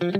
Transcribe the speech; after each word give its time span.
Get 0.00 0.14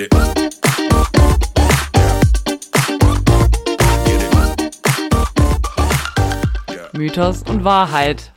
it. 0.00 0.10
Mythos 6.94 7.42
und 7.42 7.64
Wahrheit. 7.64 8.32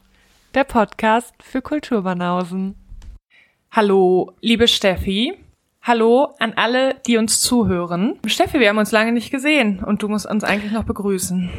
Der 0.54 0.66
Podcast 0.66 1.34
für 1.42 1.62
Kulturbanausen. 1.62 2.76
Hallo, 3.72 4.34
liebe 4.42 4.68
Steffi. 4.68 5.38
Hallo 5.82 6.36
an 6.40 6.52
alle, 6.58 6.96
die 7.08 7.16
uns 7.16 7.40
zuhören. 7.40 8.20
Steffi, 8.26 8.60
wir 8.60 8.68
haben 8.68 8.80
uns 8.80 8.92
lange 8.92 9.14
nicht 9.14 9.32
gesehen 9.32 9.82
und 9.82 10.04
du 10.04 10.10
musst 10.10 10.26
uns 10.26 10.44
eigentlich 10.44 10.74
noch 10.74 10.84
begrüßen. 10.84 11.50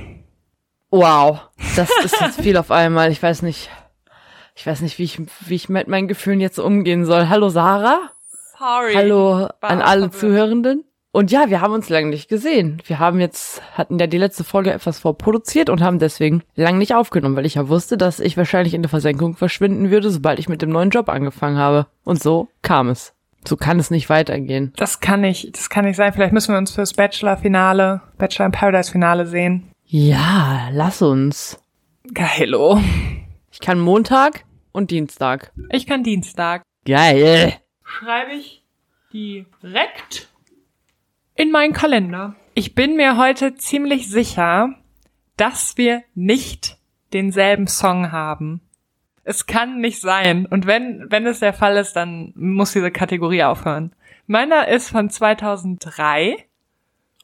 Wow, 0.90 1.48
das 1.76 1.88
ist 2.04 2.20
jetzt 2.20 2.42
viel 2.42 2.58
auf 2.58 2.70
einmal. 2.70 3.10
Ich 3.12 3.22
weiß 3.22 3.40
nicht, 3.42 3.70
ich 4.60 4.66
weiß 4.66 4.82
nicht, 4.82 4.98
wie 4.98 5.04
ich, 5.04 5.18
wie 5.46 5.54
ich 5.54 5.70
mit 5.70 5.88
meinen 5.88 6.06
Gefühlen 6.06 6.38
jetzt 6.38 6.58
umgehen 6.58 7.06
soll. 7.06 7.30
Hallo 7.30 7.48
Sarah. 7.48 8.10
Sorry. 8.58 8.92
Hallo 8.94 9.48
an 9.62 9.80
alle. 9.80 10.10
Zuhörenden. 10.10 10.84
Und 11.12 11.30
ja, 11.30 11.48
wir 11.48 11.62
haben 11.62 11.72
uns 11.72 11.88
lange 11.88 12.10
nicht 12.10 12.28
gesehen. 12.28 12.82
Wir 12.84 12.98
haben 12.98 13.20
jetzt, 13.20 13.62
hatten 13.72 13.98
ja 13.98 14.06
die 14.06 14.18
letzte 14.18 14.44
Folge 14.44 14.70
etwas 14.70 14.98
vorproduziert 14.98 15.70
und 15.70 15.80
haben 15.80 15.98
deswegen 15.98 16.42
lang 16.56 16.76
nicht 16.76 16.94
aufgenommen, 16.94 17.36
weil 17.36 17.46
ich 17.46 17.54
ja 17.54 17.70
wusste, 17.70 17.96
dass 17.96 18.20
ich 18.20 18.36
wahrscheinlich 18.36 18.74
in 18.74 18.82
der 18.82 18.90
Versenkung 18.90 19.34
verschwinden 19.34 19.90
würde, 19.90 20.10
sobald 20.10 20.38
ich 20.38 20.50
mit 20.50 20.60
dem 20.60 20.68
neuen 20.68 20.90
Job 20.90 21.08
angefangen 21.08 21.56
habe. 21.56 21.86
Und 22.04 22.22
so 22.22 22.48
kam 22.60 22.90
es. 22.90 23.14
So 23.48 23.56
kann 23.56 23.78
es 23.78 23.90
nicht 23.90 24.10
weitergehen. 24.10 24.74
Das 24.76 25.00
kann 25.00 25.22
nicht, 25.22 25.56
das 25.56 25.70
kann 25.70 25.86
nicht 25.86 25.96
sein. 25.96 26.12
Vielleicht 26.12 26.34
müssen 26.34 26.52
wir 26.52 26.58
uns 26.58 26.72
fürs 26.72 26.92
Bachelor-Finale, 26.92 28.02
Bachelor 28.18 28.44
in 28.44 28.52
Paradise-Finale 28.52 29.24
sehen. 29.24 29.70
Ja, 29.86 30.68
lass 30.70 31.00
uns. 31.00 31.58
Geilo. 32.12 32.78
Ich 33.50 33.60
kann 33.60 33.80
Montag 33.80 34.44
und 34.72 34.90
Dienstag. 34.90 35.52
Ich 35.70 35.86
kann 35.86 36.02
Dienstag. 36.02 36.62
Geil. 36.84 37.54
schreibe 37.84 38.32
ich 38.32 38.64
direkt 39.12 40.28
in 41.34 41.50
meinen 41.50 41.72
Kalender. 41.72 42.36
Ich 42.54 42.74
bin 42.74 42.96
mir 42.96 43.16
heute 43.16 43.54
ziemlich 43.54 44.08
sicher, 44.10 44.74
dass 45.36 45.76
wir 45.76 46.02
nicht 46.14 46.76
denselben 47.12 47.66
Song 47.66 48.12
haben. 48.12 48.60
Es 49.24 49.46
kann 49.46 49.80
nicht 49.80 50.00
sein. 50.00 50.46
Und 50.46 50.66
wenn, 50.66 51.06
wenn 51.10 51.26
es 51.26 51.40
der 51.40 51.52
Fall 51.52 51.76
ist, 51.76 51.94
dann 51.94 52.32
muss 52.34 52.72
diese 52.72 52.90
Kategorie 52.90 53.44
aufhören. 53.44 53.94
Meiner 54.26 54.68
ist 54.68 54.90
von 54.90 55.10
2003. 55.10 56.36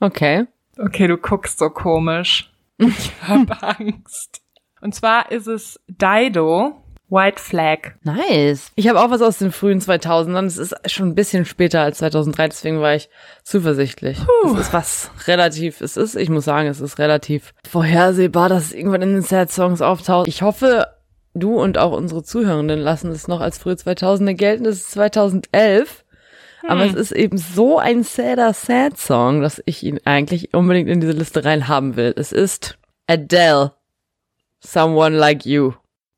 Okay. 0.01 0.47
Okay, 0.79 1.07
du 1.07 1.17
guckst 1.17 1.59
so 1.59 1.71
komisch. 1.71 2.53
Ich 2.79 3.13
habe 3.23 3.61
Angst. 3.63 4.43
Und 4.81 4.95
zwar 4.95 5.31
ist 5.31 5.47
es 5.47 5.81
Dido, 5.89 6.83
White 7.09 7.41
Flag. 7.41 7.93
Nice. 8.03 8.73
Ich 8.75 8.89
habe 8.89 9.01
auch 9.01 9.11
was 9.11 9.23
aus 9.23 9.39
den 9.39 9.53
frühen 9.53 9.81
2000ern. 9.81 10.45
Es 10.47 10.59
ist 10.59 10.75
schon 10.91 11.09
ein 11.09 11.15
bisschen 11.15 11.45
später 11.45 11.81
als 11.81 11.99
2003, 11.99 12.49
deswegen 12.49 12.81
war 12.81 12.95
ich 12.95 13.09
zuversichtlich. 13.45 14.19
Es 14.45 14.61
ist 14.61 14.73
was 14.73 15.11
relativ, 15.27 15.81
es 15.81 15.97
ist, 15.97 16.17
ich 16.17 16.29
muss 16.29 16.45
sagen, 16.45 16.69
es 16.69 16.81
ist 16.81 16.99
relativ 16.99 17.55
vorhersehbar, 17.69 18.49
dass 18.49 18.65
es 18.65 18.73
irgendwann 18.73 19.03
in 19.03 19.13
den 19.13 19.23
Sad 19.23 19.53
Songs 19.53 19.83
auftaucht. 19.83 20.27
Ich 20.27 20.43
hoffe, 20.43 20.89
du 21.35 21.61
und 21.61 21.79
auch 21.79 21.93
unsere 21.93 22.25
Zuhörenden 22.25 22.81
lassen 22.81 23.13
es 23.13 23.29
noch 23.29 23.41
als 23.41 23.59
frühe 23.59 23.75
2000er 23.75 24.35
gelten. 24.35 24.67
Es 24.67 24.79
ist 24.79 24.91
2011. 24.93 26.05
Aber 26.69 26.85
es 26.85 26.95
ist 26.95 27.13
eben 27.13 27.39
so 27.39 27.79
ein 27.79 28.03
sadder 28.03 28.53
Sad 28.53 28.99
Song, 28.99 29.41
dass 29.41 29.63
ich 29.67 29.85
ihn 29.85 30.01
eigentlich 30.05 30.53
unbedingt 30.53 30.89
in 30.89 31.01
diese 31.01 31.13
Liste 31.13 31.45
reinhaben 31.45 31.95
will. 31.95 32.13
Es 32.17 32.33
ist 32.33 32.77
Adele. 33.07 33.73
Someone 34.59 35.17
Like 35.17 35.47
You. 35.47 35.75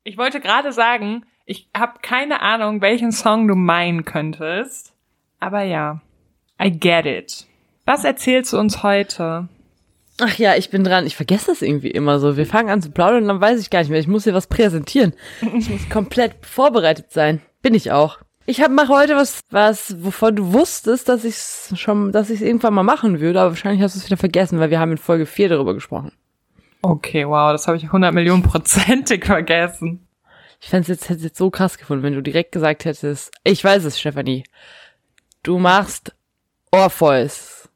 Ich 0.09 0.17
wollte 0.17 0.39
gerade 0.39 0.71
sagen, 0.71 1.23
ich 1.45 1.69
habe 1.77 1.99
keine 2.01 2.41
Ahnung, 2.41 2.81
welchen 2.81 3.11
Song 3.11 3.47
du 3.47 3.53
meinen 3.53 4.05
könntest. 4.05 4.91
Aber 5.39 5.61
ja, 5.61 6.01
I 6.59 6.71
get 6.71 7.05
it. 7.05 7.45
Was 7.85 8.05
erzählst 8.05 8.51
du 8.51 8.57
uns 8.57 8.81
heute? 8.81 9.49
Ach 10.19 10.35
ja, 10.39 10.55
ich 10.55 10.71
bin 10.71 10.83
dran. 10.83 11.05
Ich 11.05 11.15
vergesse 11.15 11.51
das 11.51 11.61
irgendwie 11.61 11.91
immer 11.91 12.17
so. 12.17 12.37
Wir 12.37 12.47
fangen 12.47 12.71
an 12.71 12.81
zu 12.81 12.89
plaudern 12.89 13.21
und 13.21 13.27
dann 13.27 13.39
weiß 13.39 13.61
ich 13.61 13.69
gar 13.69 13.81
nicht 13.81 13.91
mehr. 13.91 13.99
Ich 13.99 14.07
muss 14.07 14.23
hier 14.23 14.33
was 14.33 14.47
präsentieren. 14.47 15.13
Ich 15.59 15.69
muss 15.69 15.87
komplett 15.89 16.43
vorbereitet 16.43 17.11
sein. 17.11 17.43
Bin 17.61 17.75
ich 17.75 17.91
auch. 17.91 18.17
Ich 18.47 18.63
hab, 18.63 18.71
mache 18.71 18.89
heute 18.89 19.15
was, 19.15 19.41
was, 19.51 19.95
wovon 20.03 20.37
du 20.37 20.53
wusstest, 20.53 21.07
dass 21.07 21.23
ich 21.23 21.37
schon, 21.79 22.11
dass 22.11 22.31
ich 22.31 22.41
es 22.41 22.47
irgendwann 22.47 22.73
mal 22.73 22.81
machen 22.81 23.19
würde, 23.19 23.41
aber 23.41 23.51
wahrscheinlich 23.51 23.83
hast 23.83 23.93
du 23.93 23.99
es 23.99 24.07
wieder 24.07 24.17
vergessen, 24.17 24.59
weil 24.59 24.71
wir 24.71 24.79
haben 24.79 24.93
in 24.93 24.97
Folge 24.97 25.27
4 25.27 25.49
darüber 25.49 25.75
gesprochen. 25.75 26.13
Okay, 26.81 27.27
wow, 27.27 27.51
das 27.51 27.67
habe 27.67 27.77
ich 27.77 27.83
100 27.83 28.11
Millionen 28.11 28.41
prozentig 28.41 29.25
vergessen. 29.27 30.07
Ich 30.59 30.69
fände 30.69 30.83
es 30.83 30.87
jetzt, 30.87 31.09
hätte 31.09 31.23
jetzt 31.23 31.37
so 31.37 31.49
krass 31.49 31.77
gefunden, 31.77 32.03
wenn 32.03 32.13
du 32.13 32.21
direkt 32.21 32.51
gesagt 32.51 32.85
hättest, 32.85 33.31
ich 33.43 33.63
weiß 33.63 33.85
es, 33.85 33.99
Stefanie. 33.99 34.43
Du 35.41 35.57
machst 35.57 36.13
Orpheus. 36.71 37.69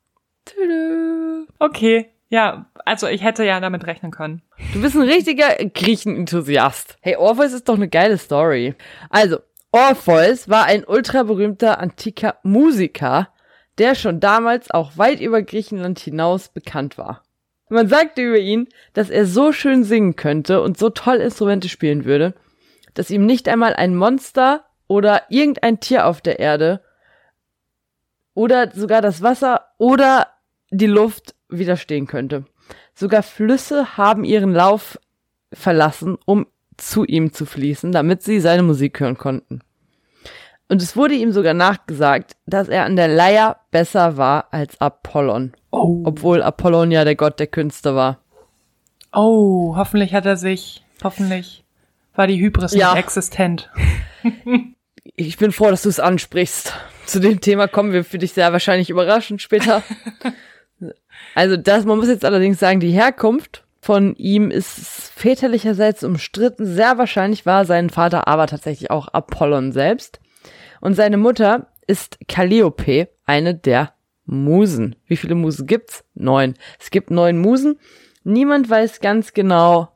Tüdü. 0.45 1.45
Okay, 1.59 2.09
ja, 2.29 2.65
also 2.85 3.07
ich 3.07 3.23
hätte 3.23 3.45
ja 3.45 3.59
damit 3.59 3.85
rechnen 3.87 4.11
können. 4.11 4.41
Du 4.73 4.81
bist 4.81 4.95
ein 4.95 5.03
richtiger 5.03 5.55
Griechenenthusiast. 5.55 6.97
Hey, 6.99 7.15
Orpheus 7.15 7.53
ist 7.53 7.69
doch 7.69 7.75
eine 7.75 7.87
geile 7.87 8.17
Story. 8.17 8.75
Also, 9.09 9.37
Orpheus 9.71 10.49
war 10.49 10.65
ein 10.65 10.83
ultra 10.83 11.23
berühmter 11.23 11.79
antiker 11.79 12.37
Musiker, 12.43 13.29
der 13.77 13.95
schon 13.95 14.19
damals 14.19 14.69
auch 14.71 14.97
weit 14.97 15.21
über 15.21 15.41
Griechenland 15.41 15.99
hinaus 15.99 16.49
bekannt 16.49 16.97
war. 16.97 17.23
Man 17.69 17.87
sagte 17.87 18.21
über 18.21 18.37
ihn, 18.37 18.67
dass 18.93 19.09
er 19.09 19.25
so 19.25 19.51
schön 19.51 19.83
singen 19.83 20.15
könnte 20.15 20.61
und 20.61 20.77
so 20.77 20.89
toll 20.89 21.15
Instrumente 21.17 21.69
spielen 21.69 22.05
würde, 22.05 22.35
dass 22.93 23.09
ihm 23.09 23.25
nicht 23.25 23.47
einmal 23.49 23.73
ein 23.75 23.95
Monster 23.95 24.65
oder 24.87 25.23
irgendein 25.29 25.79
Tier 25.79 26.07
auf 26.07 26.21
der 26.21 26.39
Erde 26.39 26.81
oder 28.33 28.71
sogar 28.71 29.01
das 29.01 29.21
Wasser 29.21 29.67
oder 29.77 30.27
die 30.71 30.87
Luft 30.87 31.35
widerstehen 31.49 32.07
könnte. 32.07 32.45
Sogar 32.95 33.23
Flüsse 33.23 33.97
haben 33.97 34.23
ihren 34.23 34.53
Lauf 34.53 34.99
verlassen, 35.51 36.17
um 36.25 36.47
zu 36.77 37.05
ihm 37.05 37.33
zu 37.33 37.45
fließen, 37.45 37.91
damit 37.91 38.23
sie 38.23 38.39
seine 38.39 38.63
Musik 38.63 38.99
hören 38.99 39.17
konnten. 39.17 39.61
Und 40.69 40.81
es 40.81 40.95
wurde 40.95 41.13
ihm 41.13 41.31
sogar 41.31 41.53
nachgesagt, 41.53 42.35
dass 42.47 42.67
er 42.69 42.85
an 42.85 42.95
der 42.95 43.07
Leier 43.07 43.57
besser 43.69 44.17
war 44.17 44.47
als 44.51 44.79
Apollon, 44.81 45.53
Oh. 45.71 46.01
obwohl 46.05 46.41
Apollon 46.41 46.89
ja 46.91 47.03
der 47.03 47.15
Gott 47.15 47.39
der 47.39 47.47
Künste 47.47 47.95
war. 47.95 48.19
Oh, 49.11 49.75
hoffentlich 49.75 50.13
hat 50.15 50.25
er 50.25 50.37
sich, 50.37 50.83
hoffentlich 51.03 51.62
war 52.15 52.27
die 52.27 52.39
Hybris 52.39 52.73
Ja. 52.73 52.93
nicht 52.93 53.03
existent. 53.03 53.69
Ich 55.15 55.37
bin 55.37 55.51
froh, 55.51 55.69
dass 55.69 55.83
du 55.83 55.89
es 55.89 55.99
ansprichst. 55.99 56.73
Zu 57.05 57.19
dem 57.19 57.39
Thema 57.41 57.67
kommen 57.67 57.91
wir 57.91 58.03
für 58.03 58.17
dich 58.17 58.33
sehr 58.33 58.51
wahrscheinlich 58.51 58.89
überraschend 58.89 59.41
später. 59.41 59.83
also 61.35 61.57
das, 61.57 61.85
man 61.85 61.97
muss 61.97 62.07
jetzt 62.07 62.25
allerdings 62.25 62.57
sagen, 62.59 62.79
die 62.79 62.91
Herkunft 62.91 63.63
von 63.81 64.15
ihm 64.15 64.49
ist 64.49 65.11
väterlicherseits 65.15 66.03
umstritten. 66.03 66.65
Sehr 66.65 66.97
wahrscheinlich 66.97 67.45
war 67.45 67.65
sein 67.65 67.89
Vater 67.89 68.27
aber 68.27 68.47
tatsächlich 68.47 68.89
auch 68.91 69.09
Apollon 69.09 69.71
selbst. 69.71 70.19
Und 70.79 70.95
seine 70.95 71.17
Mutter 71.17 71.67
ist 71.85 72.17
Calliope, 72.27 73.09
eine 73.25 73.53
der 73.55 73.93
Musen. 74.25 74.95
Wie 75.05 75.17
viele 75.17 75.35
Musen 75.35 75.67
gibt's? 75.67 76.05
Neun. 76.15 76.55
Es 76.79 76.89
gibt 76.91 77.11
neun 77.11 77.37
Musen. 77.39 77.77
Niemand 78.23 78.69
weiß 78.69 79.01
ganz 79.01 79.33
genau, 79.33 79.89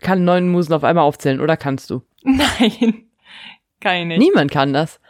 kann 0.00 0.24
neun 0.24 0.48
Musen 0.48 0.72
auf 0.72 0.84
einmal 0.84 1.04
aufzählen, 1.04 1.40
oder 1.40 1.56
kannst 1.56 1.90
du? 1.90 2.02
Nein, 2.22 3.04
kann 3.80 3.96
ich 3.96 4.06
nicht. 4.06 4.18
Niemand 4.18 4.50
kann 4.50 4.72
das. 4.72 5.00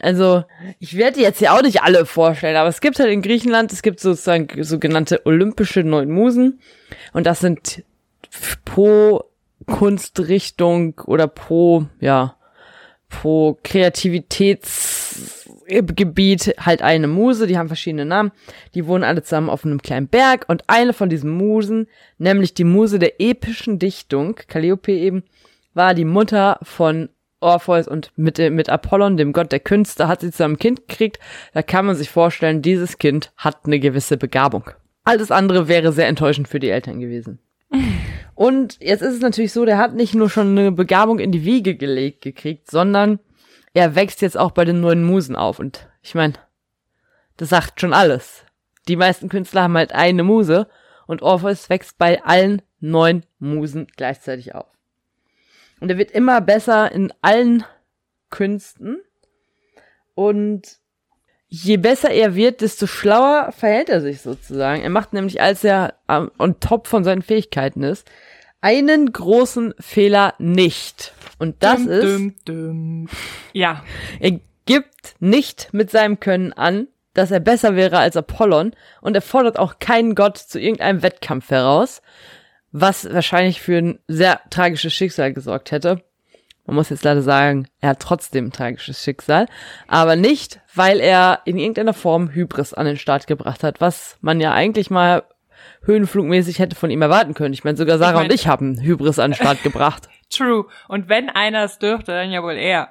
Also, 0.00 0.44
ich 0.78 0.96
werde 0.96 1.20
jetzt 1.20 1.38
hier 1.38 1.52
auch 1.52 1.60
nicht 1.60 1.82
alle 1.82 2.06
vorstellen, 2.06 2.56
aber 2.56 2.68
es 2.68 2.80
gibt 2.80 2.98
halt 2.98 3.10
in 3.10 3.20
Griechenland, 3.20 3.72
es 3.72 3.82
gibt 3.82 4.00
sozusagen 4.00 4.64
sogenannte 4.64 5.26
olympische 5.26 5.84
neun 5.84 6.10
Musen. 6.10 6.60
Und 7.12 7.26
das 7.26 7.40
sind 7.40 7.84
pro 8.64 9.24
Kunstrichtung 9.66 11.00
oder 11.06 11.28
pro, 11.28 11.86
ja, 12.00 12.36
pro 13.08 13.58
Kreativitätsgebiet 15.66 16.54
halt 16.58 16.82
eine 16.82 17.08
Muse, 17.08 17.46
die 17.46 17.58
haben 17.58 17.68
verschiedene 17.68 18.04
Namen. 18.04 18.32
Die 18.74 18.86
wohnen 18.86 19.04
alle 19.04 19.22
zusammen 19.22 19.50
auf 19.50 19.64
einem 19.64 19.82
kleinen 19.82 20.08
Berg 20.08 20.44
und 20.48 20.64
eine 20.66 20.92
von 20.92 21.08
diesen 21.08 21.30
Musen, 21.30 21.88
nämlich 22.18 22.54
die 22.54 22.64
Muse 22.64 22.98
der 22.98 23.20
epischen 23.20 23.78
Dichtung, 23.78 24.36
Calliope 24.48 24.92
eben, 24.92 25.24
war 25.74 25.94
die 25.94 26.04
Mutter 26.04 26.58
von 26.62 27.08
Orpheus 27.40 27.86
und 27.86 28.12
mit, 28.16 28.38
mit 28.38 28.70
Apollon, 28.70 29.16
dem 29.16 29.32
Gott 29.32 29.52
der 29.52 29.60
Künste, 29.60 30.08
hat 30.08 30.22
sie 30.22 30.30
zusammen 30.30 30.54
ein 30.54 30.58
Kind 30.58 30.88
gekriegt. 30.88 31.18
Da 31.52 31.62
kann 31.62 31.84
man 31.84 31.94
sich 31.94 32.08
vorstellen, 32.08 32.62
dieses 32.62 32.98
Kind 32.98 33.32
hat 33.36 33.66
eine 33.66 33.78
gewisse 33.78 34.16
Begabung. 34.16 34.70
Alles 35.04 35.30
andere 35.30 35.68
wäre 35.68 35.92
sehr 35.92 36.08
enttäuschend 36.08 36.48
für 36.48 36.58
die 36.58 36.70
Eltern 36.70 36.98
gewesen. 36.98 37.38
Und 38.34 38.78
jetzt 38.80 39.02
ist 39.02 39.14
es 39.14 39.20
natürlich 39.20 39.52
so, 39.52 39.64
der 39.64 39.78
hat 39.78 39.94
nicht 39.94 40.14
nur 40.14 40.30
schon 40.30 40.58
eine 40.58 40.72
Begabung 40.72 41.18
in 41.18 41.32
die 41.32 41.44
Wiege 41.44 41.76
gelegt 41.76 42.22
gekriegt, 42.22 42.70
sondern 42.70 43.18
er 43.76 43.94
wächst 43.94 44.22
jetzt 44.22 44.38
auch 44.38 44.52
bei 44.52 44.64
den 44.64 44.80
neuen 44.80 45.04
Musen 45.04 45.36
auf. 45.36 45.58
Und 45.58 45.86
ich 46.00 46.14
meine, 46.14 46.32
das 47.36 47.50
sagt 47.50 47.78
schon 47.78 47.92
alles. 47.92 48.42
Die 48.88 48.96
meisten 48.96 49.28
Künstler 49.28 49.64
haben 49.64 49.76
halt 49.76 49.92
eine 49.92 50.22
Muse 50.22 50.66
und 51.06 51.20
Orpheus 51.20 51.68
wächst 51.68 51.98
bei 51.98 52.24
allen 52.24 52.62
neun 52.80 53.26
Musen 53.38 53.86
gleichzeitig 53.94 54.54
auf. 54.54 54.64
Und 55.78 55.90
er 55.90 55.98
wird 55.98 56.10
immer 56.10 56.40
besser 56.40 56.90
in 56.90 57.12
allen 57.20 57.64
Künsten. 58.30 59.02
Und 60.14 60.78
je 61.48 61.76
besser 61.76 62.10
er 62.10 62.34
wird, 62.34 62.62
desto 62.62 62.86
schlauer 62.86 63.52
verhält 63.52 63.90
er 63.90 64.00
sich 64.00 64.22
sozusagen. 64.22 64.80
Er 64.80 64.90
macht 64.90 65.12
nämlich, 65.12 65.42
als 65.42 65.62
er 65.64 65.98
on 66.08 66.60
top 66.60 66.86
von 66.86 67.04
seinen 67.04 67.20
Fähigkeiten 67.20 67.82
ist, 67.82 68.10
einen 68.60 69.12
großen 69.12 69.74
Fehler 69.78 70.34
nicht. 70.38 71.12
Und 71.38 71.62
das 71.62 71.82
dum, 71.82 71.90
ist, 71.90 72.04
Dum, 72.04 72.34
dum. 72.44 73.08
Ja. 73.52 73.84
er 74.20 74.40
gibt 74.64 75.14
nicht 75.20 75.68
mit 75.72 75.90
seinem 75.90 76.18
Können 76.20 76.52
an, 76.52 76.88
dass 77.14 77.30
er 77.30 77.40
besser 77.40 77.76
wäre 77.76 77.98
als 77.98 78.16
Apollon 78.16 78.72
und 79.00 79.14
er 79.14 79.22
fordert 79.22 79.58
auch 79.58 79.78
keinen 79.78 80.14
Gott 80.14 80.36
zu 80.38 80.60
irgendeinem 80.60 81.02
Wettkampf 81.02 81.50
heraus, 81.50 82.02
was 82.72 83.10
wahrscheinlich 83.10 83.60
für 83.62 83.78
ein 83.78 83.98
sehr 84.06 84.40
tragisches 84.50 84.92
Schicksal 84.92 85.32
gesorgt 85.32 85.70
hätte. 85.72 86.02
Man 86.66 86.74
muss 86.76 86.90
jetzt 86.90 87.04
leider 87.04 87.22
sagen, 87.22 87.68
er 87.80 87.90
hat 87.90 88.00
trotzdem 88.00 88.46
ein 88.46 88.52
tragisches 88.52 89.02
Schicksal, 89.02 89.46
aber 89.86 90.16
nicht, 90.16 90.60
weil 90.74 90.98
er 90.98 91.40
in 91.44 91.58
irgendeiner 91.58 91.94
Form 91.94 92.30
Hybris 92.34 92.74
an 92.74 92.86
den 92.86 92.98
Start 92.98 93.26
gebracht 93.28 93.62
hat, 93.62 93.80
was 93.80 94.16
man 94.20 94.40
ja 94.40 94.52
eigentlich 94.52 94.90
mal 94.90 95.22
höhenflugmäßig 95.86 96.58
hätte 96.58 96.76
von 96.76 96.90
ihm 96.90 97.02
erwarten 97.02 97.34
können. 97.34 97.54
Ich 97.54 97.64
meine, 97.64 97.76
sogar 97.76 97.98
Sarah 97.98 98.10
Ich 98.10 98.16
mein- 98.16 98.24
und 98.26 98.34
ich 98.34 98.46
haben 98.46 98.80
Hybris 98.80 99.18
an 99.18 99.30
den 99.30 99.36
Start 99.36 99.62
gebracht. 99.62 100.08
True. 100.30 100.66
Und 100.88 101.08
wenn 101.08 101.30
einer 101.30 101.64
es 101.64 101.78
dürfte, 101.78 102.12
dann 102.12 102.30
ja 102.30 102.42
wohl 102.42 102.54
er. 102.56 102.90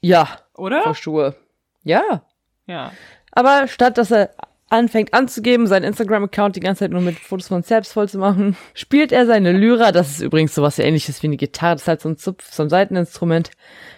Ja, 0.00 0.28
Oder? 0.54 0.82
Verschwur. 0.82 1.36
Ja, 1.84 2.22
Ja. 2.66 2.92
Aber 3.32 3.66
statt 3.66 3.98
dass 3.98 4.10
er 4.10 4.30
anfängt 4.68 5.14
anzugeben, 5.14 5.66
seinen 5.66 5.84
Instagram-Account 5.84 6.56
die 6.56 6.60
ganze 6.60 6.80
Zeit 6.80 6.90
nur 6.90 7.00
mit 7.00 7.18
Fotos 7.18 7.48
von 7.48 7.62
selbst 7.62 7.92
voll 7.92 8.08
zu 8.08 8.18
machen, 8.18 8.56
spielt 8.74 9.12
er 9.12 9.26
seine 9.26 9.52
Lyra, 9.52 9.92
das 9.92 10.10
ist 10.10 10.20
übrigens 10.20 10.54
sowas 10.54 10.78
ähnliches 10.78 11.22
wie 11.22 11.26
eine 11.26 11.36
Gitarre, 11.36 11.74
das 11.74 11.82
ist 11.82 11.88
halt 11.88 12.00
so 12.00 12.08
ein 12.08 12.16
Zupf, 12.16 12.50
so 12.52 12.62
ein 12.62 12.70
Seiteninstrument, 12.70 13.50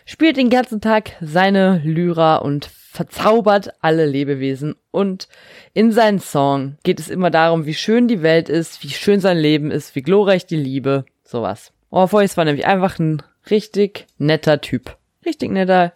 spielt 0.05 0.37
den 0.37 0.51
ganzen 0.51 0.81
Tag 0.81 1.13
seine 1.21 1.81
Lyra 1.85 2.37
und 2.37 2.71
verzaubert 2.95 3.73
alle 3.81 4.07
Lebewesen. 4.07 4.77
Und 4.93 5.29
in 5.73 5.91
seinen 5.91 6.21
Song 6.21 6.77
geht 6.85 7.01
es 7.01 7.11
immer 7.11 7.31
darum, 7.31 7.67
wie 7.67 7.75
schön 7.75 8.07
die 8.07 8.23
Welt 8.23 8.49
ist, 8.49 8.85
wie 8.85 8.91
schön 8.91 9.19
sein 9.21 9.37
Leben 9.37 9.73
ist, 9.73 9.97
wie 9.97 10.03
glorreich 10.03 10.47
die 10.47 10.57
Liebe, 10.57 11.05
sowas. 11.25 11.73
Orpheus 11.91 12.37
war 12.37 12.45
nämlich 12.45 12.67
einfach 12.67 13.01
ein 13.01 13.21
richtig 13.51 14.07
netter 14.19 14.61
Typ. 14.61 14.97
Richtig 15.27 15.51
netter, 15.51 15.93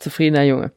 zufriedener 0.00 0.42
Junge. 0.42 0.72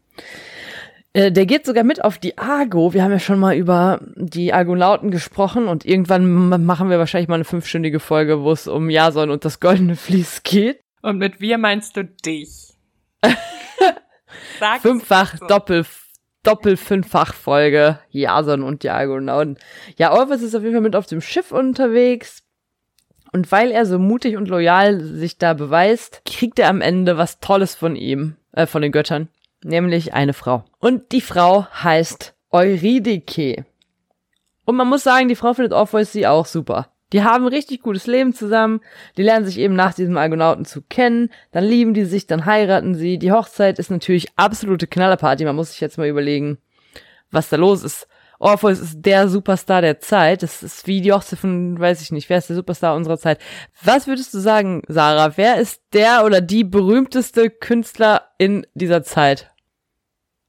Äh, 1.14 1.32
Der 1.32 1.48
geht 1.48 1.66
sogar 1.66 1.84
mit 1.84 2.04
auf 2.04 2.20
die 2.20 2.38
Argo. 2.38 2.94
Wir 2.94 3.02
haben 3.04 3.12
ja 3.12 3.20
schon 3.20 3.40
mal 3.40 3.56
über 3.56 4.00
die 4.16 4.54
Argonauten 4.54 5.10
gesprochen 5.10 5.68
und 5.68 5.86
irgendwann 5.86 6.64
machen 6.66 6.92
wir 6.92 7.00
wahrscheinlich 7.00 7.30
mal 7.30 7.36
eine 7.36 7.46
fünfstündige 7.46 8.00
Folge, 8.00 8.44
wo 8.44 8.52
es 8.52 8.68
um 8.68 8.92
Jason 8.92 9.32
und 9.32 9.44
das 9.44 9.60
goldene 9.60 9.96
Vlies 9.96 10.44
geht. 10.44 10.82
Und 11.02 11.18
mit 11.18 11.42
wir 11.42 11.58
meinst 11.58 11.98
du 11.98 12.06
dich. 12.06 12.76
Sag 14.60 14.82
Fünffach, 14.82 15.38
so. 15.38 15.48
Doppel, 15.48 15.86
Doppel-Fünffach 16.44 17.34
Folge. 17.34 18.00
Jason 18.10 18.64
und 18.64 18.84
die 18.84 18.90
Argonauten. 18.90 19.58
Ja, 19.98 20.12
Orpheus 20.12 20.42
ist 20.42 20.56
auf 20.56 20.64
jeden 20.64 20.74
Fall 20.76 20.82
mit 20.82 20.96
auf 20.96 21.06
dem 21.06 21.22
Schiff 21.22 21.52
unterwegs. 21.52 22.44
Und 23.32 23.52
weil 23.52 23.72
er 23.72 23.86
so 23.86 23.98
mutig 23.98 24.38
und 24.38 24.48
loyal 24.48 25.00
sich 25.02 25.38
da 25.38 25.54
beweist, 25.54 26.22
kriegt 26.26 26.60
er 26.60 26.70
am 26.70 26.82
Ende 26.82 27.18
was 27.18 27.40
Tolles 27.40 27.74
von 27.74 27.96
ihm, 27.96 28.36
äh, 28.52 28.68
von 28.68 28.82
den 28.82 28.92
Göttern. 28.92 29.28
Nämlich 29.64 30.14
eine 30.14 30.34
Frau. 30.34 30.66
Und 30.80 31.12
die 31.12 31.22
Frau 31.22 31.66
heißt 31.84 32.36
Eurydike. 32.52 33.66
Und 34.66 34.76
man 34.76 34.88
muss 34.88 35.04
sagen, 35.04 35.30
die 35.30 35.36
Frau 35.36 35.54
findet 35.54 35.74
Orpheus 35.74 36.12
sie 36.12 36.28
auch 36.28 36.46
super. 36.46 36.93
Die 37.14 37.24
haben 37.24 37.46
ein 37.46 37.54
richtig 37.54 37.82
gutes 37.82 38.08
Leben 38.08 38.34
zusammen. 38.34 38.82
Die 39.16 39.24
lernen 39.24 39.46
sich 39.46 39.60
eben 39.60 39.76
nach 39.76 39.94
diesem 39.94 40.18
Argonauten 40.18 40.66
zu 40.66 40.82
kennen. 40.82 41.30
Dann 41.52 41.64
lieben 41.64 41.94
die 41.94 42.06
sich, 42.06 42.28
dann 42.28 42.46
heiraten 42.46 42.96
sie. 42.96 43.20
Die 43.20 43.32
Hochzeit 43.32 43.80
ist 43.80 43.92
natürlich 43.92 44.28
absolute 44.36 44.88
Knallerparty. 44.88 45.46
Man 45.46 45.56
muss 45.56 45.72
sich 45.72 45.80
jetzt 45.80 45.98
mal 45.98 46.08
überlegen, 46.08 46.58
was 47.32 47.50
da 47.50 47.56
los 47.56 47.84
ist. 47.84 48.08
Orpheus 48.40 48.80
ist 48.80 49.02
der 49.06 49.30
Superstar 49.30 49.82
der 49.82 50.00
Zeit. 50.00 50.44
Das 50.44 50.64
ist 50.64 50.86
wie 50.88 51.02
die 51.02 51.14
Hochzeit 51.14 51.40
von, 51.40 51.80
weiß 51.80 52.02
ich 52.02 52.12
nicht, 52.12 52.30
wer 52.30 52.40
ist 52.40 52.50
der 52.50 52.58
Superstar 52.58 52.96
unserer 52.96 53.18
Zeit? 53.18 53.40
Was 53.84 54.08
würdest 54.08 54.34
du 54.34 54.40
sagen, 54.40 54.82
Sarah? 54.88 55.38
Wer 55.38 55.58
ist 55.58 55.82
der 55.94 56.26
oder 56.26 56.42
die 56.42 56.64
berühmteste 56.64 57.50
Künstler 57.50 58.32
in 58.38 58.68
dieser 58.74 59.04
Zeit? 59.04 59.52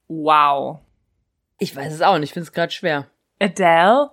Wow. 0.07 0.79
Ich 1.57 1.75
weiß 1.75 1.93
es 1.93 2.01
auch 2.01 2.17
nicht. 2.17 2.29
Ich 2.29 2.33
finde 2.33 2.47
es 2.47 2.53
gerade 2.53 2.73
schwer. 2.73 3.07
Adele, 3.39 4.09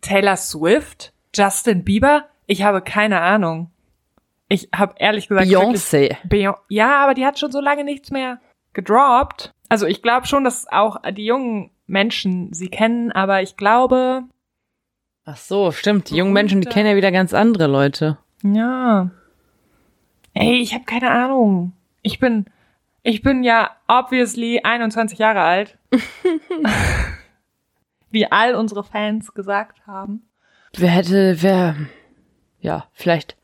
Taylor 0.00 0.36
Swift, 0.36 1.12
Justin 1.36 1.84
Bieber? 1.84 2.24
Ich 2.46 2.62
habe 2.62 2.80
keine 2.82 3.20
Ahnung. 3.20 3.70
Ich 4.48 4.68
habe 4.74 4.94
ehrlich 4.98 5.28
gesagt 5.28 5.48
Beyoncé. 5.48 6.16
Beyon 6.28 6.54
ja, 6.68 7.02
aber 7.02 7.14
die 7.14 7.26
hat 7.26 7.38
schon 7.38 7.50
so 7.50 7.60
lange 7.60 7.84
nichts 7.84 8.10
mehr 8.10 8.40
gedroppt. 8.72 9.52
Also 9.68 9.86
ich 9.86 10.02
glaube 10.02 10.26
schon, 10.26 10.44
dass 10.44 10.68
auch 10.70 11.02
die 11.12 11.26
jungen 11.26 11.70
Menschen 11.86 12.52
sie 12.52 12.68
kennen, 12.68 13.10
aber 13.12 13.42
ich 13.42 13.56
glaube, 13.56 14.24
Ach 15.24 15.36
so, 15.36 15.72
stimmt. 15.72 16.10
Die 16.10 16.16
jungen 16.16 16.32
Menschen, 16.32 16.60
die 16.60 16.68
kennen 16.68 16.88
ja 16.88 16.94
wieder 16.94 17.10
ganz 17.10 17.34
andere 17.34 17.66
Leute. 17.66 18.18
ja. 18.42 19.10
Ey, 20.38 20.60
ich 20.60 20.74
habe 20.74 20.84
keine 20.84 21.10
Ahnung. 21.10 21.72
Ich 22.02 22.18
bin, 22.18 22.44
ich 23.02 23.22
bin 23.22 23.42
ja 23.42 23.70
obviously 23.88 24.60
21 24.62 25.18
Jahre 25.18 25.40
alt. 25.40 25.78
Wie 28.10 28.30
all 28.30 28.54
unsere 28.54 28.84
Fans 28.84 29.32
gesagt 29.32 29.86
haben. 29.86 30.28
Wer 30.76 30.90
hätte, 30.90 31.42
wer, 31.42 31.76
ja, 32.60 32.86
vielleicht 32.92 33.36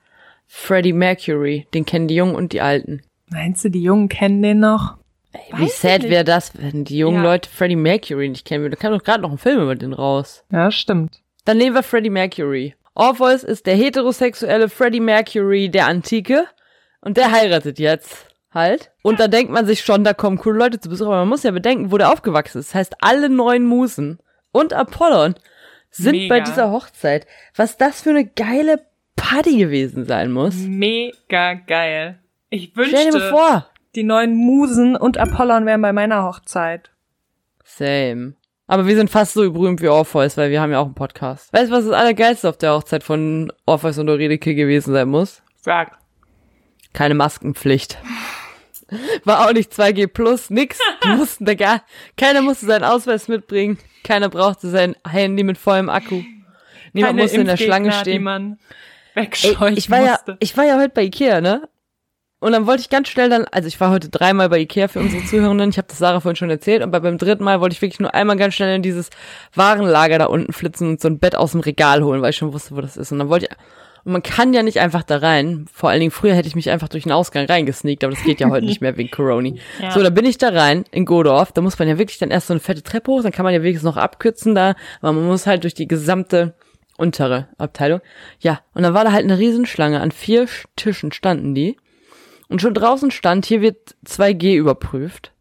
Freddie 0.46 0.92
Mercury. 0.92 1.66
Den 1.72 1.86
kennen 1.86 2.08
die 2.08 2.14
Jungen 2.14 2.34
und 2.34 2.52
die 2.52 2.60
Alten. 2.60 3.02
Meinst 3.30 3.64
du, 3.64 3.70
die 3.70 3.82
Jungen 3.82 4.10
kennen 4.10 4.42
den 4.42 4.60
noch? 4.60 4.98
Wie 5.32 5.62
Weiß 5.62 5.70
ich 5.70 5.74
sad 5.78 6.02
wäre 6.02 6.24
das, 6.24 6.52
wenn 6.60 6.84
die 6.84 6.98
jungen 6.98 7.24
Ja. 7.24 7.30
Leute 7.30 7.48
Freddie 7.48 7.76
Mercury 7.76 8.28
nicht 8.28 8.46
kennen 8.46 8.62
würden. 8.62 8.74
Da 8.74 8.80
kam 8.80 8.92
doch 8.92 9.02
gerade 9.02 9.22
noch 9.22 9.30
ein 9.30 9.38
Film 9.38 9.62
über 9.62 9.74
den 9.74 9.94
raus. 9.94 10.44
Ja, 10.52 10.70
stimmt. 10.70 11.22
Dann 11.46 11.56
nehmen 11.56 11.74
wir 11.74 11.82
Freddie 11.82 12.10
Mercury. 12.10 12.74
Orpheus 12.94 13.42
ist 13.42 13.64
der 13.64 13.76
heterosexuelle 13.76 14.68
Freddie 14.68 15.00
Mercury 15.00 15.70
der 15.70 15.86
Antike 15.86 16.44
und 17.00 17.16
der 17.16 17.32
heiratet 17.32 17.78
jetzt 17.78 18.28
halt. 18.52 18.90
Und 19.02 19.18
da 19.18 19.28
denkt 19.28 19.50
man 19.50 19.64
sich 19.64 19.80
schon, 19.80 20.04
da 20.04 20.12
kommen 20.12 20.36
coole 20.36 20.58
Leute 20.58 20.78
zu 20.78 20.90
Besuch, 20.90 21.06
aber 21.06 21.20
man 21.20 21.28
muss 21.28 21.42
ja 21.44 21.50
bedenken, 21.50 21.90
wo 21.90 21.96
der 21.96 22.12
aufgewachsen 22.12 22.58
ist. 22.58 22.68
Das 22.68 22.74
heißt, 22.74 22.96
alle 23.00 23.30
neun 23.30 23.64
Musen 23.64 24.18
und 24.52 24.74
Apollon 24.74 25.34
sind 25.92 26.12
Mega. 26.12 26.34
bei 26.34 26.40
dieser 26.40 26.72
Hochzeit. 26.72 27.26
Was 27.54 27.76
das 27.76 28.00
für 28.02 28.10
eine 28.10 28.26
geile 28.26 28.84
Party 29.14 29.56
gewesen 29.58 30.04
sein 30.04 30.32
muss. 30.32 30.56
Mega 30.56 31.54
geil. 31.54 32.18
Ich 32.50 32.72
Stell 32.72 32.86
dir 32.86 32.92
wünschte, 33.12 33.18
mal 33.18 33.30
vor. 33.30 33.66
die 33.94 34.02
neuen 34.02 34.34
Musen 34.34 34.96
und 34.96 35.16
Apollon 35.18 35.64
wären 35.66 35.80
bei 35.82 35.92
meiner 35.92 36.24
Hochzeit. 36.24 36.90
Same. 37.64 38.34
Aber 38.66 38.86
wir 38.86 38.96
sind 38.96 39.10
fast 39.10 39.34
so 39.34 39.50
berühmt 39.52 39.80
wie 39.82 39.88
Orpheus, 39.88 40.36
weil 40.36 40.50
wir 40.50 40.60
haben 40.60 40.72
ja 40.72 40.80
auch 40.80 40.86
einen 40.86 40.94
Podcast. 40.94 41.52
Weißt 41.52 41.70
du, 41.70 41.74
was 41.76 41.84
das 41.84 41.94
Allergeilste 41.94 42.48
auf 42.48 42.56
der 42.56 42.72
Hochzeit 42.74 43.02
von 43.04 43.52
Orpheus 43.66 43.98
und 43.98 44.08
Eurydike 44.08 44.54
gewesen 44.54 44.92
sein 44.92 45.08
muss? 45.08 45.42
Sag. 45.60 45.98
Keine 46.92 47.14
Maskenpflicht. 47.14 47.98
War 49.24 49.46
auch 49.46 49.52
nicht 49.52 49.72
2G 49.72 50.06
plus, 50.08 50.50
nix. 50.50 50.78
Die 51.04 51.08
mussten 51.16 51.44
da 51.44 51.54
gar, 51.54 51.82
keiner 52.16 52.42
musste 52.42 52.66
seinen 52.66 52.84
Ausweis 52.84 53.28
mitbringen. 53.28 53.78
Keiner 54.04 54.28
brauchte 54.28 54.68
sein 54.68 54.96
Handy 55.08 55.42
mit 55.42 55.58
vollem 55.58 55.88
Akku. 55.88 56.22
Niemand 56.92 57.12
Keine 57.12 57.22
musste 57.22 57.40
in 57.40 57.46
der 57.46 57.56
Schlange 57.56 57.92
stehen. 57.92 58.58
Ey, 59.14 59.28
ich 59.74 59.90
war 59.90 60.00
ja, 60.00 60.12
musste. 60.12 60.36
ich 60.40 60.56
war 60.56 60.64
ja 60.64 60.78
heute 60.78 60.90
bei 60.90 61.04
Ikea, 61.04 61.40
ne? 61.40 61.68
Und 62.40 62.50
dann 62.50 62.66
wollte 62.66 62.80
ich 62.80 62.90
ganz 62.90 63.08
schnell 63.08 63.28
dann, 63.28 63.44
also 63.52 63.68
ich 63.68 63.78
war 63.78 63.90
heute 63.90 64.08
dreimal 64.08 64.48
bei 64.48 64.58
Ikea 64.58 64.88
für 64.88 64.98
unsere 64.98 65.24
Zuhörenden, 65.24 65.70
ich 65.70 65.78
habe 65.78 65.86
das 65.86 65.98
Sarah 65.98 66.18
vorhin 66.18 66.34
schon 66.34 66.50
erzählt, 66.50 66.82
und 66.82 66.90
bei, 66.90 66.98
beim 66.98 67.16
dritten 67.16 67.44
Mal 67.44 67.60
wollte 67.60 67.74
ich 67.74 67.82
wirklich 67.82 68.00
nur 68.00 68.14
einmal 68.14 68.36
ganz 68.36 68.54
schnell 68.54 68.74
in 68.74 68.82
dieses 68.82 69.10
Warenlager 69.54 70.18
da 70.18 70.26
unten 70.26 70.52
flitzen 70.52 70.88
und 70.88 71.00
so 71.00 71.06
ein 71.06 71.20
Bett 71.20 71.36
aus 71.36 71.52
dem 71.52 71.60
Regal 71.60 72.02
holen, 72.02 72.20
weil 72.20 72.30
ich 72.30 72.36
schon 72.36 72.52
wusste, 72.52 72.74
wo 72.74 72.80
das 72.80 72.96
ist. 72.96 73.12
Und 73.12 73.20
dann 73.20 73.28
wollte 73.28 73.46
ich, 73.46 73.56
und 74.04 74.12
man 74.12 74.22
kann 74.22 74.52
ja 74.52 74.62
nicht 74.62 74.80
einfach 74.80 75.02
da 75.02 75.18
rein. 75.18 75.66
Vor 75.72 75.90
allen 75.90 76.00
Dingen 76.00 76.10
früher 76.10 76.34
hätte 76.34 76.48
ich 76.48 76.54
mich 76.56 76.70
einfach 76.70 76.88
durch 76.88 77.04
den 77.04 77.12
Ausgang 77.12 77.46
reingesneakt, 77.46 78.02
aber 78.04 78.14
das 78.14 78.24
geht 78.24 78.40
ja 78.40 78.48
heute 78.50 78.66
nicht 78.66 78.80
mehr 78.80 78.96
wegen 78.96 79.10
Corona. 79.10 79.50
Ja. 79.80 79.90
So, 79.92 80.02
da 80.02 80.10
bin 80.10 80.24
ich 80.24 80.38
da 80.38 80.48
rein 80.50 80.84
in 80.90 81.04
Godorf. 81.04 81.52
Da 81.52 81.60
muss 81.62 81.78
man 81.78 81.88
ja 81.88 81.98
wirklich 81.98 82.18
dann 82.18 82.30
erst 82.30 82.48
so 82.48 82.52
eine 82.54 82.60
fette 82.60 82.82
Treppe 82.82 83.10
hoch, 83.12 83.22
dann 83.22 83.32
kann 83.32 83.44
man 83.44 83.54
ja 83.54 83.62
wenigstens 83.62 83.84
noch 83.86 83.96
abkürzen 83.96 84.54
da, 84.54 84.74
aber 85.00 85.12
man 85.12 85.26
muss 85.26 85.46
halt 85.46 85.62
durch 85.64 85.74
die 85.74 85.88
gesamte 85.88 86.54
untere 86.98 87.48
Abteilung. 87.58 88.00
Ja, 88.40 88.60
und 88.74 88.82
dann 88.82 88.94
war 88.94 89.04
da 89.04 89.12
halt 89.12 89.24
eine 89.24 89.38
Riesenschlange. 89.38 90.00
An 90.00 90.10
vier 90.12 90.46
Sch- 90.46 90.64
Tischen 90.76 91.10
standen 91.12 91.54
die. 91.54 91.76
Und 92.48 92.60
schon 92.60 92.74
draußen 92.74 93.10
stand, 93.10 93.46
hier 93.46 93.62
wird 93.62 93.96
2G 94.06 94.54
überprüft. 94.56 95.32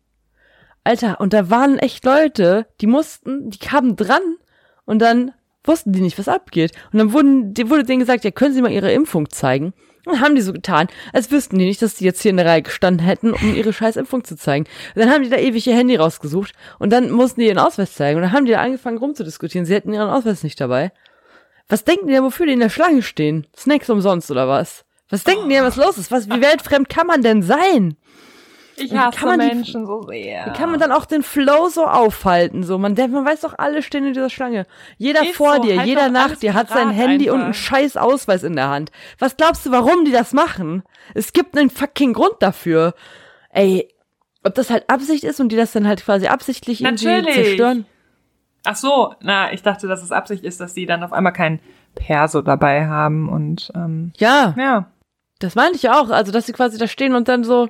Alter, 0.83 1.19
und 1.19 1.33
da 1.33 1.49
waren 1.49 1.77
echt 1.77 2.05
Leute, 2.05 2.65
die 2.79 2.87
mussten, 2.87 3.49
die 3.51 3.59
kamen 3.59 3.95
dran 3.95 4.21
und 4.85 4.99
dann 4.99 5.31
wussten 5.63 5.91
die 5.91 6.01
nicht, 6.01 6.17
was 6.17 6.27
abgeht. 6.27 6.71
Und 6.91 6.99
dann 6.99 7.13
wurden, 7.13 7.53
die 7.53 7.69
wurde 7.69 7.83
denen 7.83 7.99
gesagt, 7.99 8.23
ja, 8.23 8.31
können 8.31 8.53
Sie 8.53 8.61
mal 8.61 8.71
Ihre 8.71 8.91
Impfung 8.91 9.29
zeigen? 9.29 9.73
Und 10.05 10.19
haben 10.19 10.35
die 10.35 10.41
so 10.41 10.51
getan, 10.51 10.87
als 11.13 11.29
wüssten 11.29 11.59
die 11.59 11.65
nicht, 11.65 11.81
dass 11.81 11.95
die 11.95 12.05
jetzt 12.05 12.23
hier 12.23 12.31
in 12.31 12.37
der 12.37 12.47
Reihe 12.47 12.63
gestanden 12.63 13.05
hätten, 13.05 13.33
um 13.33 13.53
ihre 13.53 13.71
scheiß 13.71 13.97
Impfung 13.97 14.23
zu 14.23 14.35
zeigen. 14.35 14.65
Und 14.95 14.99
dann 14.99 15.11
haben 15.11 15.21
die 15.21 15.29
da 15.29 15.37
ewig 15.37 15.67
ihr 15.67 15.75
Handy 15.75 15.95
rausgesucht 15.95 16.53
und 16.79 16.91
dann 16.91 17.11
mussten 17.11 17.41
die 17.41 17.47
ihren 17.47 17.59
Ausweis 17.59 17.93
zeigen. 17.93 18.17
Und 18.17 18.23
dann 18.23 18.31
haben 18.31 18.45
die 18.45 18.51
da 18.51 18.61
angefangen 18.61 18.97
rumzudiskutieren. 18.97 19.65
Sie 19.67 19.75
hätten 19.75 19.93
ihren 19.93 20.09
Ausweis 20.09 20.41
nicht 20.41 20.59
dabei. 20.59 20.91
Was 21.69 21.83
denken 21.83 22.07
die 22.07 22.13
denn, 22.13 22.23
wofür 22.23 22.47
die 22.47 22.53
in 22.53 22.59
der 22.59 22.69
Schlange 22.69 23.03
stehen? 23.03 23.45
Snacks 23.55 23.91
umsonst 23.91 24.31
oder 24.31 24.47
was? 24.47 24.85
Was 25.09 25.23
denken 25.23 25.49
die, 25.49 25.55
was 25.55 25.75
los 25.75 25.99
ist? 25.99 26.09
Was, 26.09 26.29
wie 26.29 26.41
weltfremd 26.41 26.89
kann 26.89 27.05
man 27.05 27.21
denn 27.21 27.43
sein? 27.43 27.95
Ich 28.85 28.93
hasse 28.95 29.17
kann 29.19 29.29
man 29.29 29.39
die- 29.39 29.55
Menschen 29.55 29.85
so 29.85 30.01
sehr. 30.03 30.45
Wie 30.47 30.51
kann 30.57 30.69
man 30.71 30.79
dann 30.79 30.91
auch 30.91 31.05
den 31.05 31.23
Flow 31.23 31.69
so 31.69 31.85
aufhalten? 31.85 32.63
So, 32.63 32.77
man, 32.77 32.93
man 32.93 33.25
weiß 33.25 33.41
doch, 33.41 33.53
alle 33.57 33.81
stehen 33.83 34.05
in 34.05 34.13
dieser 34.13 34.29
Schlange. 34.29 34.65
Jeder 34.97 35.23
Ist 35.23 35.35
vor 35.35 35.57
so, 35.57 35.61
dir, 35.63 35.77
halt 35.79 35.87
jeder 35.87 36.09
nach 36.09 36.35
dir 36.35 36.53
hat 36.53 36.69
sein 36.69 36.89
Handy 36.89 37.29
und 37.29 37.35
einfach. 37.35 37.45
einen 37.45 37.53
scheiß 37.53 37.97
Ausweis 37.97 38.43
in 38.43 38.55
der 38.55 38.69
Hand. 38.69 38.91
Was 39.19 39.37
glaubst 39.37 39.65
du, 39.65 39.71
warum 39.71 40.05
die 40.05 40.11
das 40.11 40.33
machen? 40.33 40.83
Es 41.13 41.33
gibt 41.33 41.57
einen 41.57 41.69
fucking 41.69 42.13
Grund 42.13 42.35
dafür. 42.39 42.93
Ey, 43.51 43.87
ob 44.43 44.55
das 44.55 44.69
halt 44.69 44.89
Absicht 44.89 45.23
ist 45.23 45.39
und 45.39 45.49
die 45.51 45.55
das 45.55 45.71
dann 45.71 45.87
halt 45.87 46.03
quasi 46.03 46.27
absichtlich 46.27 46.81
irgendwie 46.83 47.05
Natürlich. 47.05 47.35
zerstören? 47.35 47.85
Ach 48.63 48.75
so, 48.75 49.13
na, 49.21 49.51
ich 49.53 49.63
dachte, 49.63 49.87
dass 49.87 50.03
es 50.03 50.11
Absicht 50.11 50.43
ist, 50.43 50.59
dass 50.61 50.73
sie 50.73 50.85
dann 50.85 51.03
auf 51.03 51.13
einmal 51.13 51.33
kein 51.33 51.59
Perso 51.95 52.41
dabei 52.41 52.85
haben 52.87 53.27
und 53.27 53.71
ähm, 53.75 54.13
Ja, 54.17 54.53
ja. 54.57 54.85
das 55.39 55.55
meinte 55.55 55.75
ich 55.77 55.89
auch. 55.89 56.09
Also, 56.09 56.31
dass 56.31 56.45
sie 56.45 56.53
quasi 56.53 56.77
da 56.77 56.87
stehen 56.87 57.15
und 57.15 57.27
dann 57.27 57.43
so, 57.43 57.69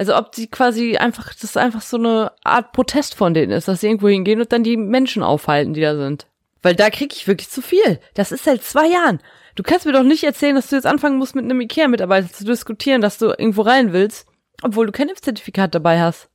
also 0.00 0.16
ob 0.16 0.34
sie 0.34 0.46
quasi 0.46 0.96
einfach, 0.96 1.34
das 1.34 1.44
ist 1.44 1.58
einfach 1.58 1.82
so 1.82 1.98
eine 1.98 2.32
Art 2.42 2.72
Protest 2.72 3.14
von 3.14 3.34
denen 3.34 3.52
ist, 3.52 3.68
dass 3.68 3.82
sie 3.82 3.88
irgendwo 3.88 4.08
hingehen 4.08 4.40
und 4.40 4.50
dann 4.50 4.64
die 4.64 4.78
Menschen 4.78 5.22
aufhalten, 5.22 5.74
die 5.74 5.82
da 5.82 5.94
sind. 5.94 6.26
Weil 6.62 6.74
da 6.74 6.88
krieg 6.88 7.12
ich 7.14 7.28
wirklich 7.28 7.50
zu 7.50 7.60
viel. 7.60 8.00
Das 8.14 8.32
ist 8.32 8.44
seit 8.44 8.62
zwei 8.62 8.86
Jahren. 8.86 9.20
Du 9.56 9.62
kannst 9.62 9.84
mir 9.84 9.92
doch 9.92 10.02
nicht 10.02 10.24
erzählen, 10.24 10.54
dass 10.54 10.68
du 10.70 10.76
jetzt 10.76 10.86
anfangen 10.86 11.18
musst, 11.18 11.34
mit 11.34 11.44
einem 11.44 11.60
Ikea-Mitarbeiter 11.60 12.32
zu 12.32 12.46
diskutieren, 12.46 13.02
dass 13.02 13.18
du 13.18 13.26
irgendwo 13.26 13.60
rein 13.60 13.92
willst, 13.92 14.26
obwohl 14.62 14.86
du 14.86 14.92
kein 14.92 15.10
Impfzertifikat 15.10 15.74
dabei 15.74 16.00
hast. 16.00 16.30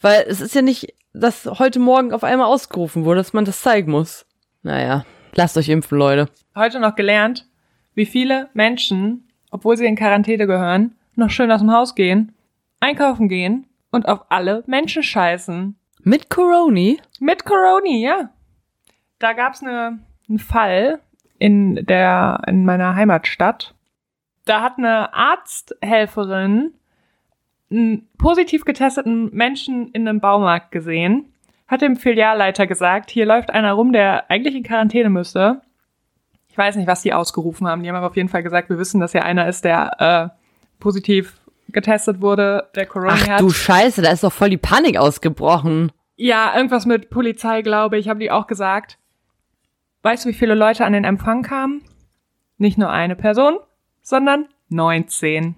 Weil 0.00 0.24
es 0.28 0.40
ist 0.40 0.54
ja 0.54 0.62
nicht, 0.62 0.94
dass 1.12 1.44
heute 1.46 1.80
Morgen 1.80 2.12
auf 2.12 2.22
einmal 2.22 2.46
ausgerufen 2.46 3.04
wurde, 3.04 3.18
dass 3.18 3.32
man 3.32 3.44
das 3.44 3.62
zeigen 3.62 3.90
muss. 3.90 4.26
Naja, 4.62 5.04
lasst 5.34 5.56
euch 5.56 5.70
impfen, 5.70 5.98
Leute. 5.98 6.28
Heute 6.54 6.78
noch 6.78 6.94
gelernt, 6.94 7.48
wie 7.96 8.06
viele 8.06 8.48
Menschen, 8.54 9.28
obwohl 9.50 9.76
sie 9.76 9.86
in 9.86 9.96
Quarantäne 9.96 10.46
gehören, 10.46 10.94
noch 11.16 11.30
schön 11.30 11.50
aus 11.50 11.62
dem 11.62 11.72
Haus 11.72 11.96
gehen, 11.96 12.32
einkaufen 12.82 13.28
gehen 13.28 13.66
und 13.90 14.08
auf 14.08 14.26
alle 14.28 14.64
Menschen 14.66 15.02
scheißen. 15.02 15.76
Mit 16.02 16.30
Coroni? 16.30 17.00
Mit 17.20 17.44
Coroni, 17.44 18.04
ja. 18.04 18.30
Da 19.18 19.32
gab's 19.34 19.62
ne, 19.62 20.00
einen 20.28 20.38
Fall 20.38 21.00
in 21.38 21.86
der 21.86 22.42
in 22.46 22.64
meiner 22.64 22.96
Heimatstadt. 22.96 23.74
Da 24.44 24.62
hat 24.62 24.78
eine 24.78 25.14
Arzthelferin 25.14 26.74
einen 27.70 28.08
positiv 28.18 28.64
getesteten 28.64 29.34
Menschen 29.34 29.90
in 29.92 30.06
einem 30.06 30.20
Baumarkt 30.20 30.72
gesehen, 30.72 31.32
hat 31.68 31.80
dem 31.80 31.96
Filialleiter 31.96 32.66
gesagt, 32.66 33.10
hier 33.10 33.24
läuft 33.24 33.50
einer 33.50 33.72
rum, 33.72 33.92
der 33.92 34.30
eigentlich 34.30 34.54
in 34.54 34.62
Quarantäne 34.62 35.08
müsste. 35.08 35.62
Ich 36.48 36.58
weiß 36.58 36.76
nicht, 36.76 36.86
was 36.86 37.02
die 37.02 37.14
ausgerufen 37.14 37.66
haben. 37.66 37.82
Die 37.82 37.88
haben 37.88 37.96
aber 37.96 38.08
auf 38.08 38.16
jeden 38.16 38.28
Fall 38.28 38.42
gesagt, 38.42 38.68
wir 38.68 38.78
wissen, 38.78 39.00
dass 39.00 39.12
hier 39.12 39.24
einer 39.24 39.48
ist, 39.48 39.64
der 39.64 40.32
äh, 40.34 40.78
positiv 40.80 41.40
getestet 41.68 42.20
wurde, 42.20 42.68
der 42.74 42.86
Corona 42.86 43.14
Ach 43.14 43.28
hat. 43.28 43.40
du 43.40 43.50
Scheiße, 43.50 44.02
da 44.02 44.10
ist 44.10 44.24
doch 44.24 44.32
voll 44.32 44.50
die 44.50 44.58
Panik 44.58 44.96
ausgebrochen. 44.96 45.92
Ja, 46.16 46.54
irgendwas 46.54 46.86
mit 46.86 47.10
Polizei, 47.10 47.62
glaube 47.62 47.98
ich, 47.98 48.08
haben 48.08 48.20
die 48.20 48.30
auch 48.30 48.46
gesagt. 48.46 48.98
Weißt 50.02 50.24
du, 50.24 50.28
wie 50.28 50.34
viele 50.34 50.54
Leute 50.54 50.84
an 50.84 50.92
den 50.92 51.04
Empfang 51.04 51.42
kamen? 51.42 51.82
Nicht 52.58 52.78
nur 52.78 52.90
eine 52.90 53.16
Person, 53.16 53.58
sondern 54.02 54.48
19. 54.68 55.56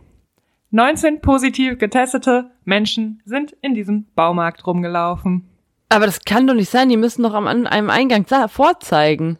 19 0.71 1.21
positiv 1.21 1.79
getestete 1.79 2.51
Menschen 2.65 3.23
sind 3.25 3.53
in 3.61 3.75
diesem 3.75 4.07
Baumarkt 4.15 4.67
rumgelaufen. 4.67 5.49
Aber 5.89 6.07
das 6.07 6.25
kann 6.25 6.47
doch 6.47 6.55
nicht 6.55 6.71
sein, 6.71 6.89
die 6.89 6.97
müssen 6.97 7.23
doch 7.23 7.35
am 7.35 7.47
an 7.47 7.67
einem 7.67 7.91
Eingang 7.91 8.27
vorzeigen. 8.49 9.39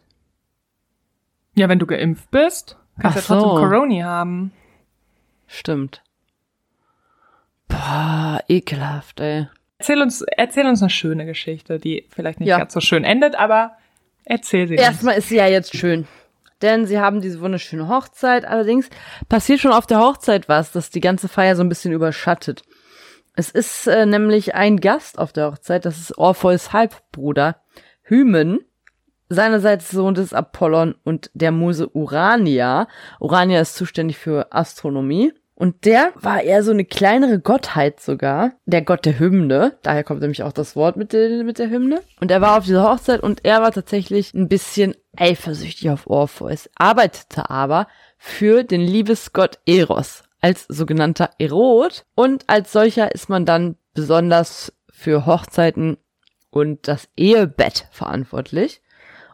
Ja, 1.55 1.69
wenn 1.69 1.79
du 1.79 1.85
geimpft 1.85 2.31
bist, 2.31 2.77
kannst 2.99 3.29
du 3.29 3.33
ja 3.33 3.39
trotzdem. 3.39 3.69
Corona 3.69 4.05
haben. 4.05 4.51
Stimmt. 5.47 6.03
Boah, 7.67 8.39
ekelhaft, 8.47 9.19
ey. 9.19 9.47
Erzähl 9.77 10.01
uns, 10.01 10.21
erzähl 10.21 10.65
uns 10.67 10.81
eine 10.81 10.89
schöne 10.89 11.25
Geschichte, 11.25 11.79
die 11.79 12.07
vielleicht 12.09 12.39
nicht 12.39 12.49
Ja. 12.49 12.59
ganz 12.59 12.73
so 12.73 12.79
schön 12.79 13.03
endet, 13.03 13.35
aber 13.35 13.73
erzähl 14.23 14.67
sie 14.67 14.75
uns. 14.75 14.83
Erstmal 14.83 15.17
ist 15.17 15.29
sie 15.29 15.37
ja 15.37 15.47
jetzt 15.47 15.75
schön. 15.75 16.07
Denn 16.61 16.85
sie 16.85 16.99
haben 16.99 17.19
diese 17.21 17.41
wunderschöne 17.41 17.89
Hochzeit. 17.89 18.45
Allerdings 18.45 18.89
passiert 19.27 19.59
schon 19.59 19.73
auf 19.73 19.85
der 19.87 19.99
Hochzeit 19.99 20.47
was, 20.47 20.71
das 20.71 20.89
die 20.89 21.01
ganze 21.01 21.27
Feier 21.27 21.55
so 21.55 21.63
ein 21.63 21.69
bisschen 21.69 21.91
überschattet. 21.91 22.63
Es 23.35 23.49
ist 23.49 23.87
äh, 23.87 24.05
nämlich 24.05 24.55
ein 24.55 24.77
Gast 24.79 25.19
auf 25.19 25.33
der 25.33 25.51
Hochzeit, 25.51 25.83
das 25.83 25.99
ist 25.99 26.17
Orpheus 26.17 26.71
Halbbruder, 26.71 27.57
Hymen, 28.03 28.59
seinerseits 29.27 29.91
Sohn 29.91 30.13
des 30.13 30.31
Apollon 30.33 30.95
und 31.03 31.29
der 31.33 31.51
Muse 31.51 31.89
Urania. 31.89 32.87
Urania 33.19 33.59
ist 33.59 33.75
zuständig 33.75 34.17
für 34.17 34.53
Astronomie. 34.53 35.33
Und 35.57 35.85
der 35.85 36.11
war 36.15 36.41
eher 36.41 36.63
so 36.63 36.71
eine 36.71 36.83
kleinere 36.83 37.39
Gottheit 37.39 38.01
sogar, 38.01 38.51
der 38.65 38.81
Gott 38.81 39.05
der 39.05 39.19
Hymne. 39.19 39.77
Daher 39.83 40.03
kommt 40.03 40.19
nämlich 40.19 40.43
auch 40.43 40.51
das 40.51 40.75
Wort 40.75 40.97
mit 40.97 41.13
der, 41.13 41.45
mit 41.45 41.59
der 41.59 41.69
Hymne. 41.69 42.01
Und 42.19 42.29
er 42.29 42.41
war 42.41 42.57
auf 42.57 42.65
dieser 42.65 42.83
Hochzeit 42.83 43.21
und 43.21 43.45
er 43.45 43.61
war 43.61 43.71
tatsächlich 43.71 44.33
ein 44.33 44.49
bisschen 44.49 44.95
eifersüchtig 45.15 45.89
auf 45.89 46.07
Orpheus, 46.07 46.69
arbeitete 46.75 47.49
aber 47.49 47.87
für 48.17 48.63
den 48.63 48.81
Liebesgott 48.81 49.59
Eros 49.65 50.23
als 50.41 50.65
sogenannter 50.67 51.29
Erot. 51.39 52.05
Und 52.15 52.43
als 52.47 52.73
solcher 52.73 53.15
ist 53.15 53.29
man 53.29 53.45
dann 53.45 53.77
besonders 53.93 54.73
für 54.91 55.25
Hochzeiten 55.25 55.97
und 56.49 56.87
das 56.89 57.07
Ehebett 57.15 57.87
verantwortlich. 57.91 58.81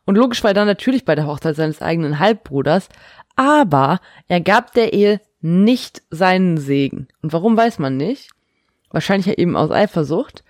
Und 0.05 0.17
logisch 0.17 0.43
war 0.43 0.51
er 0.51 0.55
dann 0.55 0.67
natürlich 0.67 1.03
bei 1.03 1.15
der 1.15 1.25
Hochzeit 1.25 1.55
seines 1.55 1.81
eigenen 1.81 2.19
Halbbruders, 2.19 2.89
aber 3.35 3.99
er 4.27 4.41
gab 4.41 4.73
der 4.73 4.93
Ehe 4.93 5.19
nicht 5.41 6.03
seinen 6.10 6.57
Segen. 6.57 7.07
Und 7.21 7.33
warum 7.33 7.57
weiß 7.57 7.79
man 7.79 7.98
nicht? 7.98 8.29
Wahrscheinlich 8.89 9.25
ja 9.25 9.33
eben 9.33 9.55
aus 9.55 9.71
Eifersucht. 9.71 10.43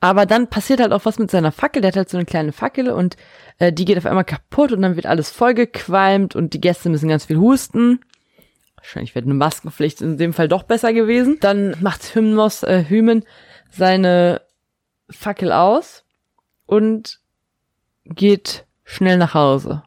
Aber 0.00 0.26
dann 0.26 0.48
passiert 0.48 0.80
halt 0.80 0.92
auch 0.92 1.06
was 1.06 1.18
mit 1.18 1.30
seiner 1.30 1.52
Fackel. 1.52 1.80
Der 1.80 1.88
hat 1.88 1.96
halt 1.96 2.10
so 2.10 2.18
eine 2.18 2.26
kleine 2.26 2.52
Fackel 2.52 2.90
und 2.90 3.16
äh, 3.58 3.72
die 3.72 3.86
geht 3.86 3.96
auf 3.96 4.06
einmal 4.06 4.24
kaputt 4.24 4.72
und 4.72 4.82
dann 4.82 4.96
wird 4.96 5.06
alles 5.06 5.30
vollgequalmt 5.30 6.36
und 6.36 6.52
die 6.52 6.60
Gäste 6.60 6.90
müssen 6.90 7.08
ganz 7.08 7.24
viel 7.24 7.38
husten. 7.38 8.00
Wahrscheinlich 8.76 9.14
wäre 9.14 9.24
eine 9.24 9.34
Maskenpflicht 9.34 10.02
in 10.02 10.18
dem 10.18 10.34
Fall 10.34 10.48
doch 10.48 10.64
besser 10.64 10.92
gewesen. 10.92 11.38
Dann 11.40 11.74
macht 11.80 12.14
Hymnos, 12.14 12.64
äh, 12.64 12.84
Hymen 12.86 13.24
seine 13.70 14.42
Fackel 15.08 15.52
aus 15.52 16.04
und 16.66 17.20
geht 18.04 18.66
schnell 18.84 19.16
nach 19.16 19.32
Hause. 19.32 19.84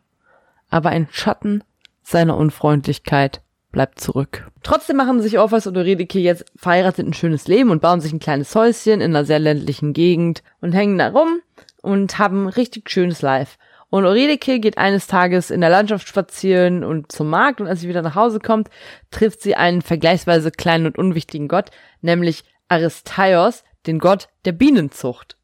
Aber 0.70 0.90
ein 0.90 1.08
Schatten 1.12 1.64
seiner 2.02 2.38
Unfreundlichkeit 2.38 3.42
bleibt 3.78 4.02
zurück. 4.02 4.48
Trotzdem 4.64 4.98
machen 4.98 5.22
sich 5.22 5.38
Orpheus 5.38 5.68
und 5.68 5.78
Eurydike 5.78 6.18
jetzt 6.18 6.46
verheiratet 6.56 7.06
ein 7.06 7.14
schönes 7.14 7.48
Leben 7.48 7.70
und 7.70 7.80
bauen 7.80 8.02
sich 8.02 8.12
ein 8.12 8.18
kleines 8.18 8.56
Häuschen 8.56 9.02
in 9.02 9.16
einer 9.16 9.24
sehr 9.24 9.38
ländlichen 9.38 9.94
Gegend 9.94 10.42
und 10.62 10.72
hängen 10.72 10.98
da 10.98 11.10
rum 11.10 11.42
und 11.84 12.18
haben 12.18 12.46
ein 12.46 12.50
richtig 12.50 12.90
schönes 12.90 13.22
Life. 13.22 13.60
Und 13.92 14.04
Eurydike 14.06 14.60
geht 14.60 14.80
eines 14.80 15.06
Tages 15.06 15.52
in 15.52 15.62
der 15.62 15.70
Landschaft 15.70 16.08
spazieren 16.08 16.84
und 16.84 17.12
zum 17.12 17.30
Markt 17.30 17.62
und 17.62 17.68
als 17.68 17.82
sie 17.82 17.88
wieder 17.88 18.02
nach 18.02 18.16
Hause 18.16 18.40
kommt, 18.40 18.70
trifft 19.12 19.44
sie 19.44 19.54
einen 19.54 19.84
vergleichsweise 19.84 20.50
kleinen 20.50 20.88
und 20.88 20.98
unwichtigen 20.98 21.48
Gott, 21.48 21.70
nämlich 22.02 22.46
Aristaios, 22.70 23.64
den 23.86 24.00
Gott 24.00 24.28
der 24.46 24.54
Bienenzucht. 24.54 25.38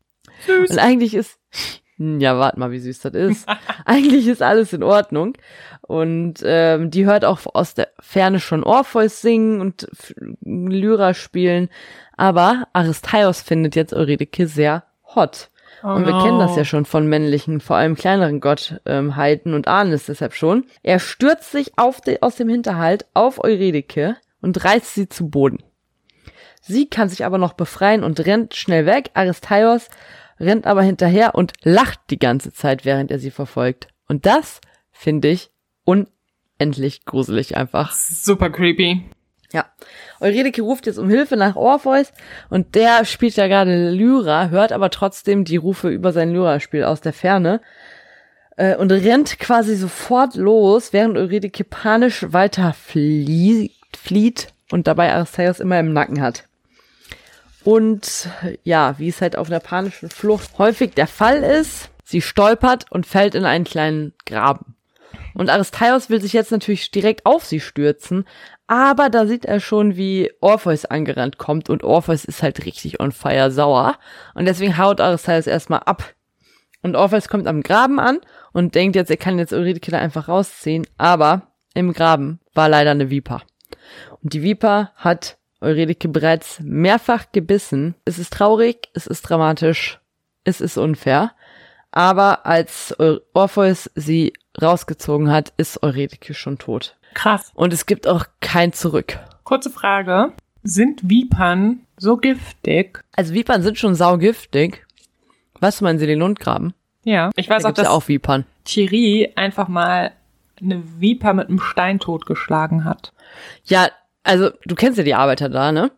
Süß. 0.47 0.71
Und 0.71 0.79
eigentlich 0.79 1.13
ist, 1.13 1.37
ja, 1.97 2.39
warte 2.39 2.59
mal, 2.59 2.71
wie 2.71 2.79
süß 2.79 2.99
das 3.01 3.13
ist. 3.13 3.47
eigentlich 3.85 4.27
ist 4.27 4.41
alles 4.41 4.73
in 4.73 4.83
Ordnung. 4.83 5.33
Und 5.81 6.35
ähm, 6.43 6.89
die 6.89 7.05
hört 7.05 7.25
auch 7.25 7.41
aus 7.53 7.73
der 7.73 7.89
Ferne 7.99 8.39
schon 8.39 8.63
Orpheus 8.63 9.21
singen 9.21 9.61
und 9.61 9.87
Lyra 10.41 11.13
spielen. 11.13 11.69
Aber 12.17 12.67
Aristaios 12.73 13.41
findet 13.41 13.75
jetzt 13.75 13.93
Eurydike 13.93 14.47
sehr 14.47 14.83
hot. 15.15 15.49
Oh 15.83 15.89
und 15.89 16.05
wir 16.05 16.13
no. 16.13 16.23
kennen 16.23 16.39
das 16.39 16.55
ja 16.55 16.63
schon 16.63 16.85
von 16.85 17.07
männlichen, 17.07 17.59
vor 17.59 17.75
allem 17.75 17.95
kleineren 17.95 18.39
Gottheiten 18.39 19.53
und 19.53 19.67
ahnen 19.67 19.91
es 19.91 20.05
deshalb 20.05 20.33
schon. 20.33 20.65
Er 20.81 20.99
stürzt 20.99 21.51
sich 21.51 21.77
auf 21.77 21.99
de, 21.99 22.21
aus 22.21 22.35
dem 22.35 22.47
Hinterhalt 22.47 23.05
auf 23.13 23.43
Eurydike 23.43 24.15
und 24.41 24.63
reißt 24.63 24.95
sie 24.95 25.09
zu 25.09 25.29
Boden. 25.29 25.61
Sie 26.61 26.89
kann 26.89 27.09
sich 27.09 27.25
aber 27.25 27.37
noch 27.37 27.53
befreien 27.53 28.05
und 28.05 28.25
rennt 28.25 28.55
schnell 28.55 28.85
weg. 28.85 29.11
Aristaios 29.13 29.89
rennt 30.43 30.65
aber 30.67 30.81
hinterher 30.81 31.35
und 31.35 31.53
lacht 31.63 31.99
die 32.09 32.19
ganze 32.19 32.53
Zeit, 32.53 32.85
während 32.85 33.11
er 33.11 33.19
sie 33.19 33.31
verfolgt. 33.31 33.87
Und 34.07 34.25
das 34.25 34.61
finde 34.91 35.29
ich 35.29 35.51
unendlich 35.85 37.05
gruselig 37.05 37.57
einfach. 37.57 37.91
Super 37.93 38.49
creepy. 38.49 39.03
Ja. 39.51 39.65
Eurydike 40.19 40.63
ruft 40.63 40.87
jetzt 40.87 40.97
um 40.97 41.09
Hilfe 41.09 41.37
nach 41.37 41.55
Orpheus 41.55 42.11
und 42.49 42.73
der 42.73 43.05
spielt 43.05 43.35
ja 43.35 43.47
gerade 43.47 43.91
Lyra, 43.91 44.49
hört 44.49 44.71
aber 44.71 44.89
trotzdem 44.89 45.45
die 45.45 45.57
Rufe 45.57 45.89
über 45.89 46.11
sein 46.11 46.31
Lyra-Spiel 46.31 46.83
aus 46.83 47.01
der 47.01 47.13
Ferne 47.13 47.61
äh, 48.57 48.75
und 48.75 48.91
rennt 48.91 49.37
quasi 49.39 49.75
sofort 49.75 50.35
los, 50.35 50.91
während 50.91 51.17
Eurydike 51.17 51.63
panisch 51.63 52.25
weiter 52.29 52.73
flieht, 52.73 53.71
flieht 53.95 54.53
und 54.71 54.87
dabei 54.87 55.13
Aristaios 55.13 55.59
immer 55.59 55.79
im 55.79 55.93
Nacken 55.93 56.21
hat. 56.21 56.45
Und 57.63 58.29
ja, 58.63 58.95
wie 58.97 59.09
es 59.09 59.21
halt 59.21 59.37
auf 59.37 59.47
einer 59.47 59.59
panischen 59.59 60.09
Flucht 60.09 60.57
häufig 60.57 60.93
der 60.93 61.07
Fall 61.07 61.43
ist, 61.43 61.89
sie 62.03 62.21
stolpert 62.21 62.85
und 62.91 63.05
fällt 63.05 63.35
in 63.35 63.45
einen 63.45 63.63
kleinen 63.63 64.13
Graben. 64.25 64.75
Und 65.33 65.49
Aristaios 65.49 66.09
will 66.09 66.21
sich 66.21 66.33
jetzt 66.33 66.51
natürlich 66.51 66.91
direkt 66.91 67.25
auf 67.25 67.45
sie 67.45 67.59
stürzen, 67.59 68.25
aber 68.67 69.09
da 69.09 69.25
sieht 69.25 69.45
er 69.45 69.59
schon, 69.59 69.95
wie 69.95 70.31
Orpheus 70.41 70.85
angerannt 70.85 71.37
kommt 71.37 71.69
und 71.69 71.83
Orpheus 71.83 72.25
ist 72.25 72.43
halt 72.43 72.65
richtig 72.65 72.99
on 72.99 73.11
fire 73.11 73.51
sauer. 73.51 73.97
Und 74.35 74.45
deswegen 74.45 74.77
haut 74.77 75.01
Aristaios 75.01 75.47
erstmal 75.47 75.81
ab. 75.81 76.13
Und 76.81 76.95
Orpheus 76.95 77.29
kommt 77.29 77.47
am 77.47 77.63
Graben 77.63 77.99
an 77.99 78.19
und 78.51 78.75
denkt 78.75 78.95
jetzt, 78.95 79.09
er 79.09 79.17
kann 79.17 79.39
jetzt 79.39 79.53
Eurydike 79.53 79.91
da 79.91 79.99
einfach 79.99 80.27
rausziehen, 80.27 80.85
aber 80.97 81.53
im 81.73 81.93
Graben 81.93 82.39
war 82.53 82.69
leider 82.69 82.91
eine 82.91 83.09
Viper. 83.09 83.41
Und 84.21 84.33
die 84.33 84.43
Viper 84.43 84.91
hat 84.95 85.37
Eurydike 85.63 86.07
bereits 86.09 86.59
mehrfach 86.61 87.31
gebissen. 87.31 87.95
Es 88.05 88.19
ist 88.19 88.33
traurig, 88.33 88.89
es 88.93 89.07
ist 89.07 89.23
dramatisch, 89.23 89.99
es 90.43 90.61
ist 90.61 90.77
unfair. 90.77 91.31
Aber 91.91 92.45
als 92.45 92.95
Orpheus 93.33 93.89
sie 93.95 94.33
rausgezogen 94.61 95.31
hat, 95.31 95.53
ist 95.57 95.83
Eurydike 95.83 96.33
schon 96.33 96.57
tot. 96.57 96.95
Krass. 97.13 97.51
Und 97.53 97.73
es 97.73 97.85
gibt 97.85 98.07
auch 98.07 98.25
kein 98.39 98.73
Zurück. 98.73 99.19
Kurze 99.43 99.69
Frage. 99.69 100.33
Sind 100.63 101.09
Vipern 101.09 101.81
so 101.97 102.17
giftig? 102.17 103.03
Also 103.15 103.33
Vipern 103.33 103.61
sind 103.61 103.77
schon 103.77 103.95
saugiftig. 103.95 104.85
Weißt 105.59 105.81
du, 105.81 105.85
meinen 105.85 105.99
sie 105.99 106.07
den 106.07 106.19
Lundgraben? 106.19 106.73
Ja. 107.03 107.29
Ich 107.35 107.49
weiß 107.49 107.63
Da 107.63 107.69
auch, 107.69 107.73
dass 107.73 107.85
ja 107.85 107.91
auch 107.91 108.07
Vipern. 108.07 108.45
Thierry 108.63 109.31
einfach 109.35 109.67
mal 109.67 110.13
eine 110.61 110.81
Viper 110.99 111.33
mit 111.33 111.49
einem 111.49 111.59
Stein 111.59 111.99
totgeschlagen 111.99 112.85
hat. 112.85 113.13
Ja, 113.65 113.89
also 114.23 114.49
du 114.65 114.75
kennst 114.75 114.97
ja 114.97 115.03
die 115.03 115.15
Arbeiter 115.15 115.49
da, 115.49 115.71
ne? 115.71 115.91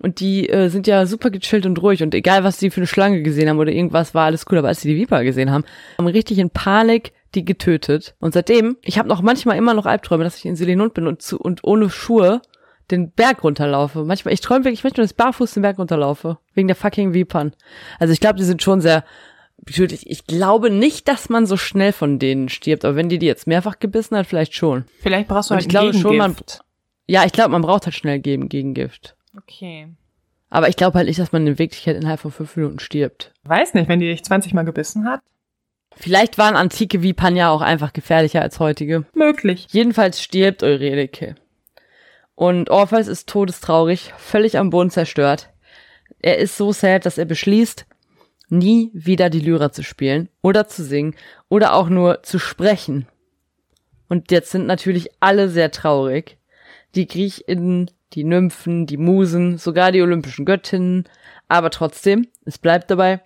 Und 0.00 0.20
die 0.20 0.48
äh, 0.48 0.68
sind 0.68 0.86
ja 0.86 1.06
super 1.06 1.30
gechillt 1.30 1.64
und 1.64 1.80
ruhig 1.80 2.02
und 2.02 2.14
egal, 2.14 2.44
was 2.44 2.58
sie 2.58 2.70
für 2.70 2.80
eine 2.80 2.86
Schlange 2.86 3.22
gesehen 3.22 3.48
haben 3.48 3.58
oder 3.58 3.70
irgendwas, 3.70 4.14
war 4.14 4.24
alles 4.24 4.46
cool. 4.50 4.58
Aber 4.58 4.68
als 4.68 4.80
sie 4.80 4.88
die 4.88 5.00
Viper 5.00 5.22
gesehen 5.22 5.50
haben, 5.50 5.64
haben 5.98 6.06
richtig 6.06 6.38
in 6.38 6.50
Panik 6.50 7.12
die 7.34 7.44
getötet. 7.44 8.14
Und 8.18 8.34
seitdem, 8.34 8.76
ich 8.82 8.98
habe 8.98 9.08
noch 9.08 9.22
manchmal 9.22 9.56
immer 9.56 9.74
noch 9.74 9.86
Albträume, 9.86 10.24
dass 10.24 10.36
ich 10.36 10.44
in 10.44 10.56
Selenund 10.56 10.94
bin 10.94 11.06
und, 11.06 11.22
zu, 11.22 11.38
und 11.38 11.64
ohne 11.64 11.88
Schuhe 11.88 12.42
den 12.90 13.10
Berg 13.10 13.42
runterlaufe. 13.44 14.04
Manchmal, 14.04 14.34
ich 14.34 14.40
träume 14.40 14.64
wirklich 14.64 14.84
manchmal, 14.84 15.04
dass 15.04 15.12
ich 15.12 15.16
barfuß 15.16 15.54
den 15.54 15.62
Berg 15.62 15.78
runterlaufe. 15.78 16.38
Wegen 16.54 16.68
der 16.68 16.76
fucking 16.76 17.14
Vipern. 17.14 17.54
Also 17.98 18.12
ich 18.12 18.20
glaube, 18.20 18.38
die 18.38 18.44
sind 18.44 18.62
schon 18.62 18.80
sehr 18.80 19.04
tödlich. 19.72 20.10
Ich 20.10 20.26
glaube 20.26 20.70
nicht, 20.70 21.08
dass 21.08 21.28
man 21.28 21.46
so 21.46 21.56
schnell 21.56 21.92
von 21.92 22.18
denen 22.18 22.48
stirbt. 22.48 22.84
Aber 22.84 22.96
wenn 22.96 23.08
die 23.08 23.18
die 23.18 23.26
jetzt 23.26 23.46
mehrfach 23.46 23.78
gebissen 23.78 24.16
hat, 24.16 24.26
vielleicht 24.26 24.54
schon. 24.54 24.84
Vielleicht 25.00 25.28
brauchst 25.28 25.50
du 25.50 25.54
Und 25.54 25.58
halt 25.58 25.66
ich 25.66 25.70
glaube 25.70 25.94
schon, 25.94 26.16
man-. 26.16 26.36
Ja, 27.06 27.24
ich 27.24 27.32
glaube, 27.32 27.50
man 27.50 27.62
braucht 27.62 27.84
halt 27.84 27.94
schnell 27.94 28.20
geben 28.20 28.48
gegen 28.48 28.74
Gift. 28.74 29.16
Okay. 29.36 29.88
Aber 30.50 30.68
ich 30.68 30.76
glaube 30.76 30.98
halt 30.98 31.08
nicht, 31.08 31.18
dass 31.18 31.32
man 31.32 31.46
in 31.46 31.58
Wirklichkeit 31.58 31.96
innerhalb 31.96 32.20
von 32.20 32.30
fünf 32.30 32.56
Minuten 32.56 32.78
stirbt. 32.78 33.32
Weiß 33.44 33.74
nicht, 33.74 33.88
wenn 33.88 34.00
die 34.00 34.08
dich 34.08 34.24
20 34.24 34.52
Mal 34.54 34.64
gebissen 34.64 35.08
hat. 35.08 35.20
Vielleicht 35.96 36.38
waren 36.38 36.56
antike 36.56 37.02
Vipern 37.02 37.36
ja 37.36 37.50
auch 37.50 37.60
einfach 37.60 37.92
gefährlicher 37.92 38.42
als 38.42 38.60
heutige. 38.60 39.04
Möglich. 39.14 39.66
Jedenfalls 39.70 40.22
stirbt 40.22 40.62
Eurydike. 40.62 41.36
Und 42.34 42.70
Orpheus 42.70 43.08
ist 43.08 43.28
todestraurig, 43.28 44.12
völlig 44.16 44.58
am 44.58 44.70
Boden 44.70 44.90
zerstört. 44.90 45.50
Er 46.20 46.38
ist 46.38 46.56
so 46.56 46.72
sad, 46.72 47.06
dass 47.06 47.18
er 47.18 47.24
beschließt, 47.24 47.86
nie 48.48 48.90
wieder 48.92 49.30
die 49.30 49.40
Lyra 49.40 49.72
zu 49.72 49.82
spielen 49.82 50.28
oder 50.42 50.68
zu 50.68 50.84
singen 50.84 51.14
oder 51.48 51.74
auch 51.74 51.88
nur 51.88 52.22
zu 52.22 52.38
sprechen. 52.38 53.06
Und 54.08 54.30
jetzt 54.30 54.50
sind 54.50 54.66
natürlich 54.66 55.08
alle 55.20 55.48
sehr 55.48 55.70
traurig. 55.70 56.36
Die 56.94 57.06
Griechinnen, 57.06 57.90
die 58.12 58.24
Nymphen, 58.24 58.86
die 58.86 58.96
Musen, 58.96 59.58
sogar 59.58 59.92
die 59.92 60.02
olympischen 60.02 60.44
Göttinnen. 60.44 61.08
Aber 61.48 61.70
trotzdem, 61.70 62.28
es 62.44 62.58
bleibt 62.58 62.90
dabei, 62.90 63.20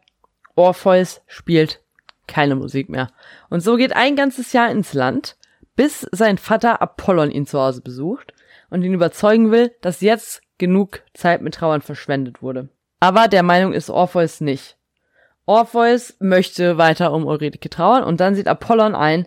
Orpheus 0.54 1.22
spielt 1.26 1.80
keine 2.26 2.56
Musik 2.56 2.88
mehr. 2.88 3.08
Und 3.50 3.60
so 3.60 3.76
geht 3.76 3.94
ein 3.94 4.16
ganzes 4.16 4.52
Jahr 4.52 4.70
ins 4.70 4.94
Land, 4.94 5.36
bis 5.76 6.06
sein 6.12 6.38
Vater 6.38 6.80
Apollon 6.80 7.30
ihn 7.30 7.46
zu 7.46 7.60
Hause 7.60 7.82
besucht 7.82 8.32
und 8.70 8.82
ihn 8.82 8.94
überzeugen 8.94 9.50
will, 9.50 9.72
dass 9.80 10.00
jetzt 10.00 10.42
genug 10.58 11.02
Zeit 11.14 11.42
mit 11.42 11.54
Trauern 11.54 11.82
verschwendet 11.82 12.42
wurde. 12.42 12.68
Aber 13.00 13.28
der 13.28 13.42
Meinung 13.42 13.72
ist 13.72 13.90
Orpheus 13.90 14.40
nicht. 14.40 14.76
Orpheus 15.44 16.16
möchte 16.18 16.78
weiter 16.78 17.12
um 17.12 17.26
Eurydike 17.26 17.70
trauern 17.70 18.02
und 18.02 18.20
dann 18.20 18.34
sieht 18.34 18.48
Apollon 18.48 18.94
ein, 18.94 19.26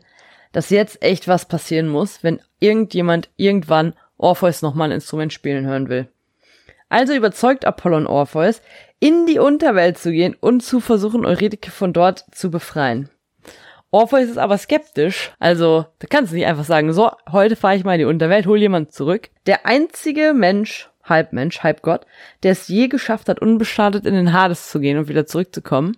dass 0.51 0.69
jetzt 0.69 1.01
echt 1.01 1.27
was 1.27 1.47
passieren 1.47 1.87
muss, 1.87 2.23
wenn 2.23 2.41
irgendjemand 2.59 3.29
irgendwann 3.37 3.93
Orpheus 4.19 4.61
nochmal 4.61 4.89
ein 4.89 4.95
Instrument 4.95 5.33
spielen 5.33 5.65
hören 5.65 5.89
will. 5.89 6.07
Also 6.89 7.13
überzeugt 7.13 7.65
Apollon 7.65 8.05
Orpheus, 8.05 8.61
in 8.99 9.25
die 9.25 9.39
Unterwelt 9.39 9.97
zu 9.97 10.11
gehen 10.11 10.35
und 10.39 10.61
zu 10.61 10.79
versuchen, 10.79 11.25
Eurydike 11.25 11.71
von 11.71 11.93
dort 11.93 12.25
zu 12.31 12.51
befreien. 12.51 13.09
Orpheus 13.91 14.29
ist 14.29 14.37
aber 14.37 14.57
skeptisch, 14.57 15.31
also 15.39 15.85
da 15.97 16.07
kannst 16.07 16.31
du 16.31 16.35
nicht 16.35 16.45
einfach 16.45 16.65
sagen, 16.65 16.93
so, 16.93 17.11
heute 17.31 17.55
fahre 17.55 17.75
ich 17.75 17.83
mal 17.83 17.93
in 17.93 17.99
die 17.99 18.05
Unterwelt, 18.05 18.45
hol 18.45 18.59
jemand 18.59 18.91
zurück. 18.91 19.29
Der 19.47 19.65
einzige 19.65 20.33
Mensch, 20.35 20.89
Halbmensch, 21.03 21.61
Halbgott, 21.61 22.05
der 22.43 22.51
es 22.51 22.67
je 22.67 22.87
geschafft 22.87 23.29
hat, 23.29 23.39
unbeschadet 23.39 24.05
in 24.05 24.13
den 24.13 24.33
Hades 24.33 24.69
zu 24.69 24.79
gehen 24.79 24.97
und 24.99 25.07
wieder 25.07 25.25
zurückzukommen, 25.25 25.97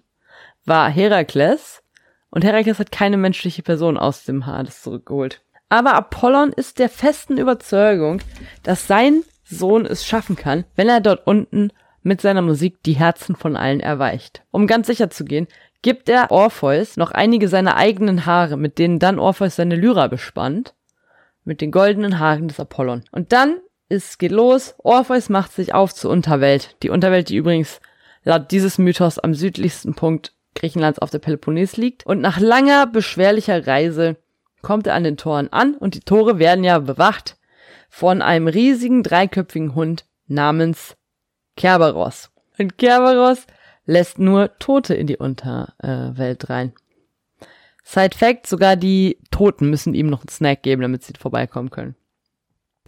war 0.66 0.90
Herakles. 0.90 1.84
Und 2.30 2.46
Herakles 2.46 2.80
hat 2.80 2.94
keine 2.94 3.18
menschliche 3.18 3.62
Person 3.62 3.98
aus 3.98 4.24
dem 4.24 4.46
Hades 4.46 4.84
zurückgeholt. 4.84 5.42
Aber 5.72 5.94
Apollon 5.94 6.52
ist 6.52 6.80
der 6.80 6.90
festen 6.90 7.38
Überzeugung, 7.38 8.22
dass 8.62 8.88
sein 8.88 9.24
Sohn 9.46 9.86
es 9.86 10.06
schaffen 10.06 10.36
kann, 10.36 10.66
wenn 10.76 10.90
er 10.90 11.00
dort 11.00 11.26
unten 11.26 11.72
mit 12.04 12.20
seiner 12.20 12.42
Musik 12.42 12.84
die 12.84 12.92
Herzen 12.92 13.38
von 13.38 13.56
allen 13.56 13.80
erweicht. 13.80 14.44
Um 14.52 14.68
ganz 14.68 14.88
sicher 14.88 15.10
zu 15.10 15.24
gehen, 15.24 15.48
gibt 15.82 16.10
er 16.10 16.30
Orpheus 16.30 16.98
noch 16.98 17.12
einige 17.12 17.48
seiner 17.48 17.78
eigenen 17.78 18.26
Haare, 18.26 18.58
mit 18.58 18.80
denen 18.80 19.00
dann 19.00 19.18
Orpheus 19.18 19.56
seine 19.56 19.78
Lyra 19.78 20.08
bespannt, 20.08 20.74
mit 21.46 21.62
den 21.62 21.72
goldenen 21.72 22.20
Haaren 22.20 22.50
des 22.50 22.60
Apollon. 22.60 23.06
Und 23.14 23.32
dann 23.32 23.62
ist, 23.88 24.20
geht 24.20 24.34
los, 24.34 24.76
Orpheus 24.80 25.30
macht 25.30 25.54
sich 25.54 25.74
auf 25.74 25.94
zur 25.94 26.12
Unterwelt. 26.12 26.76
Die 26.84 26.90
Unterwelt, 26.90 27.30
die 27.30 27.38
übrigens 27.38 27.80
laut 28.26 28.52
dieses 28.52 28.78
Mythos 28.78 29.20
am 29.20 29.34
südlichsten 29.34 29.94
Punkt 29.94 30.34
Griechenlands 30.54 31.00
auf 31.00 31.12
der 31.12 31.20
Peloponnes 31.20 31.78
liegt. 31.78 32.06
Und 32.06 32.20
nach 32.20 32.42
langer, 32.42 32.88
beschwerlicher 32.88 33.66
Reise 33.66 34.18
kommt 34.62 34.88
er 34.88 34.96
an 34.96 35.04
den 35.04 35.18
Toren 35.18 35.50
an 35.52 35.76
und 35.76 35.96
die 35.96 36.02
Tore 36.02 36.40
werden 36.40 36.64
ja 36.64 36.80
bewacht 36.80 37.38
von 37.90 38.22
einem 38.22 38.48
riesigen 38.48 39.04
dreiköpfigen 39.04 39.76
Hund 39.76 40.06
namens 40.28 40.96
Kerberos. 41.58 42.32
Und 42.58 42.78
Kerberos 42.78 43.46
lässt 43.86 44.20
nur 44.20 44.58
Tote 44.60 44.94
in 44.94 45.08
die 45.08 45.18
Unterwelt 45.18 46.50
rein. 46.50 46.74
Side 47.84 48.16
Fact, 48.16 48.48
sogar 48.48 48.76
die 48.76 49.18
Toten 49.32 49.70
müssen 49.70 49.94
ihm 49.94 50.08
noch 50.08 50.22
einen 50.22 50.30
Snack 50.30 50.64
geben, 50.64 50.82
damit 50.82 51.04
sie 51.04 51.14
vorbeikommen 51.20 51.72
können. 51.72 51.96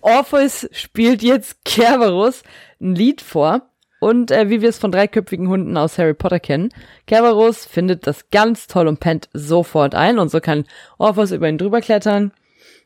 Orpheus 0.02 0.68
spielt 0.72 1.24
jetzt 1.24 1.66
Kerberos 1.66 2.44
ein 2.80 2.96
Lied 2.96 3.22
vor 3.22 3.73
und 4.04 4.32
äh, 4.32 4.50
wie 4.50 4.62
wir 4.62 4.68
es 4.68 4.80
von 4.80 4.92
dreiköpfigen 4.92 5.48
Hunden 5.48 5.78
aus 5.78 5.98
Harry 5.98 6.14
Potter 6.14 6.42
kennen, 6.42 6.74
Kerberos 7.08 7.66
findet 7.66 8.06
das 8.06 8.30
ganz 8.32 8.68
toll 8.68 8.90
und 8.90 9.00
pennt 9.00 9.30
sofort 9.32 9.96
ein 9.96 10.20
und 10.20 10.30
so 10.30 10.42
kann 10.42 10.66
Orpheus 10.98 11.32
über 11.32 11.48
ihn 11.48 11.58
drüber 11.58 11.80
klettern 11.80 12.34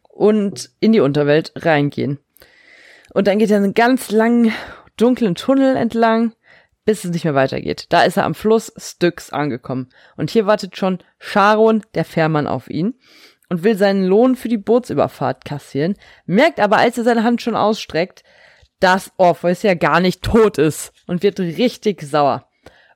und 0.10 0.69
in 0.80 0.93
die 0.93 0.99
Unterwelt 0.99 1.53
reingehen. 1.56 2.19
Und 3.15 3.25
dann 3.25 3.39
geht 3.39 3.49
er 3.49 3.58
einen 3.58 3.73
ganz 3.73 4.12
langen, 4.12 4.53
dunklen 4.95 5.34
Tunnel 5.34 5.75
entlang, 5.75 6.34
bis 6.86 7.03
es 7.03 7.10
nicht 7.10 7.23
mehr 7.23 7.34
weitergeht. 7.34 7.88
Da 7.89 8.03
ist 8.03 8.17
er 8.17 8.25
am 8.25 8.36
Fluss 8.36 8.71
Styx 8.77 9.32
angekommen. 9.32 9.89
Und 10.17 10.30
hier 10.30 10.45
wartet 10.45 10.77
schon 10.77 10.99
Charon, 11.19 11.82
der 11.95 12.06
Fährmann, 12.06 12.45
auf 12.45 12.69
ihn 12.69 12.93
und 13.49 13.63
will 13.63 13.75
seinen 13.75 14.06
Lohn 14.06 14.36
für 14.36 14.49
die 14.49 14.58
Bootsüberfahrt 14.58 15.45
kassieren, 15.45 15.95
merkt 16.27 16.60
aber, 16.60 16.77
als 16.77 16.95
er 16.99 17.06
seine 17.06 17.23
Hand 17.23 17.41
schon 17.41 17.56
ausstreckt, 17.56 18.23
dass 18.80 19.12
Orpheus 19.18 19.63
ja 19.63 19.74
gar 19.74 20.00
nicht 20.00 20.22
tot 20.22 20.58
ist 20.58 20.92
und 21.08 21.24
wird 21.24 21.40
richtig 21.40 22.02
sauer. 22.02 22.48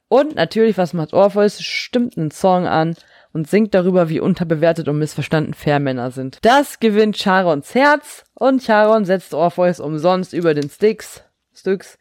Und 0.07 0.35
natürlich, 0.35 0.77
was 0.77 0.93
macht 0.93 1.13
Orpheus? 1.13 1.61
Stimmt 1.61 2.17
einen 2.17 2.31
Song 2.31 2.67
an 2.67 2.95
und 3.33 3.49
singt 3.49 3.73
darüber, 3.73 4.09
wie 4.09 4.19
unterbewertet 4.19 4.87
und 4.87 4.99
missverstanden 4.99 5.53
Fährmänner 5.53 6.11
sind. 6.11 6.39
Das 6.41 6.79
gewinnt 6.79 7.17
Charons 7.17 7.73
Herz 7.73 8.23
und 8.33 8.61
Charon 8.61 9.05
setzt 9.05 9.33
Orpheus 9.33 9.79
umsonst 9.79 10.33
über 10.33 10.53
den 10.53 10.69
Styx, 10.69 11.23
Styx 11.53 11.97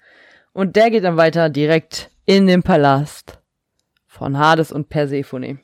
und 0.53 0.77
der 0.77 0.91
geht 0.91 1.05
dann 1.05 1.17
weiter 1.17 1.49
direkt 1.49 2.11
in 2.27 2.47
den 2.47 2.63
Palast 2.63 3.39
von 4.07 4.39
Hades 4.39 4.73
und 4.73 4.89
Persephone. 4.89 5.61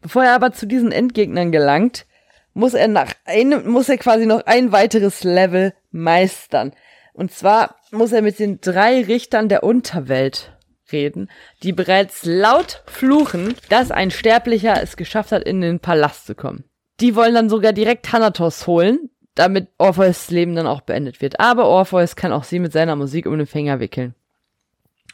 Bevor 0.00 0.24
er 0.24 0.34
aber 0.34 0.52
zu 0.52 0.66
diesen 0.66 0.92
Endgegnern 0.92 1.52
gelangt, 1.52 2.06
muss 2.52 2.74
er 2.74 2.88
nach 2.88 3.12
einem, 3.24 3.68
muss 3.68 3.88
er 3.88 3.98
quasi 3.98 4.26
noch 4.26 4.44
ein 4.46 4.72
weiteres 4.72 5.24
Level 5.24 5.74
meistern. 5.90 6.72
Und 7.16 7.32
zwar 7.32 7.76
muss 7.90 8.12
er 8.12 8.20
mit 8.20 8.38
den 8.38 8.60
drei 8.60 9.02
Richtern 9.02 9.48
der 9.48 9.62
Unterwelt 9.62 10.52
reden, 10.92 11.30
die 11.62 11.72
bereits 11.72 12.26
laut 12.26 12.82
fluchen, 12.84 13.54
dass 13.70 13.90
ein 13.90 14.10
Sterblicher 14.10 14.82
es 14.82 14.98
geschafft 14.98 15.32
hat, 15.32 15.42
in 15.42 15.62
den 15.62 15.80
Palast 15.80 16.26
zu 16.26 16.34
kommen. 16.34 16.64
Die 17.00 17.16
wollen 17.16 17.34
dann 17.34 17.48
sogar 17.48 17.72
direkt 17.72 18.04
Thanatos 18.04 18.66
holen, 18.66 19.08
damit 19.34 19.68
Orpheus 19.78 20.30
Leben 20.30 20.54
dann 20.54 20.66
auch 20.66 20.82
beendet 20.82 21.22
wird. 21.22 21.40
Aber 21.40 21.64
Orpheus 21.64 22.16
kann 22.16 22.32
auch 22.32 22.44
sie 22.44 22.58
mit 22.58 22.74
seiner 22.74 22.96
Musik 22.96 23.24
um 23.24 23.38
den 23.38 23.46
Finger 23.46 23.80
wickeln. 23.80 24.14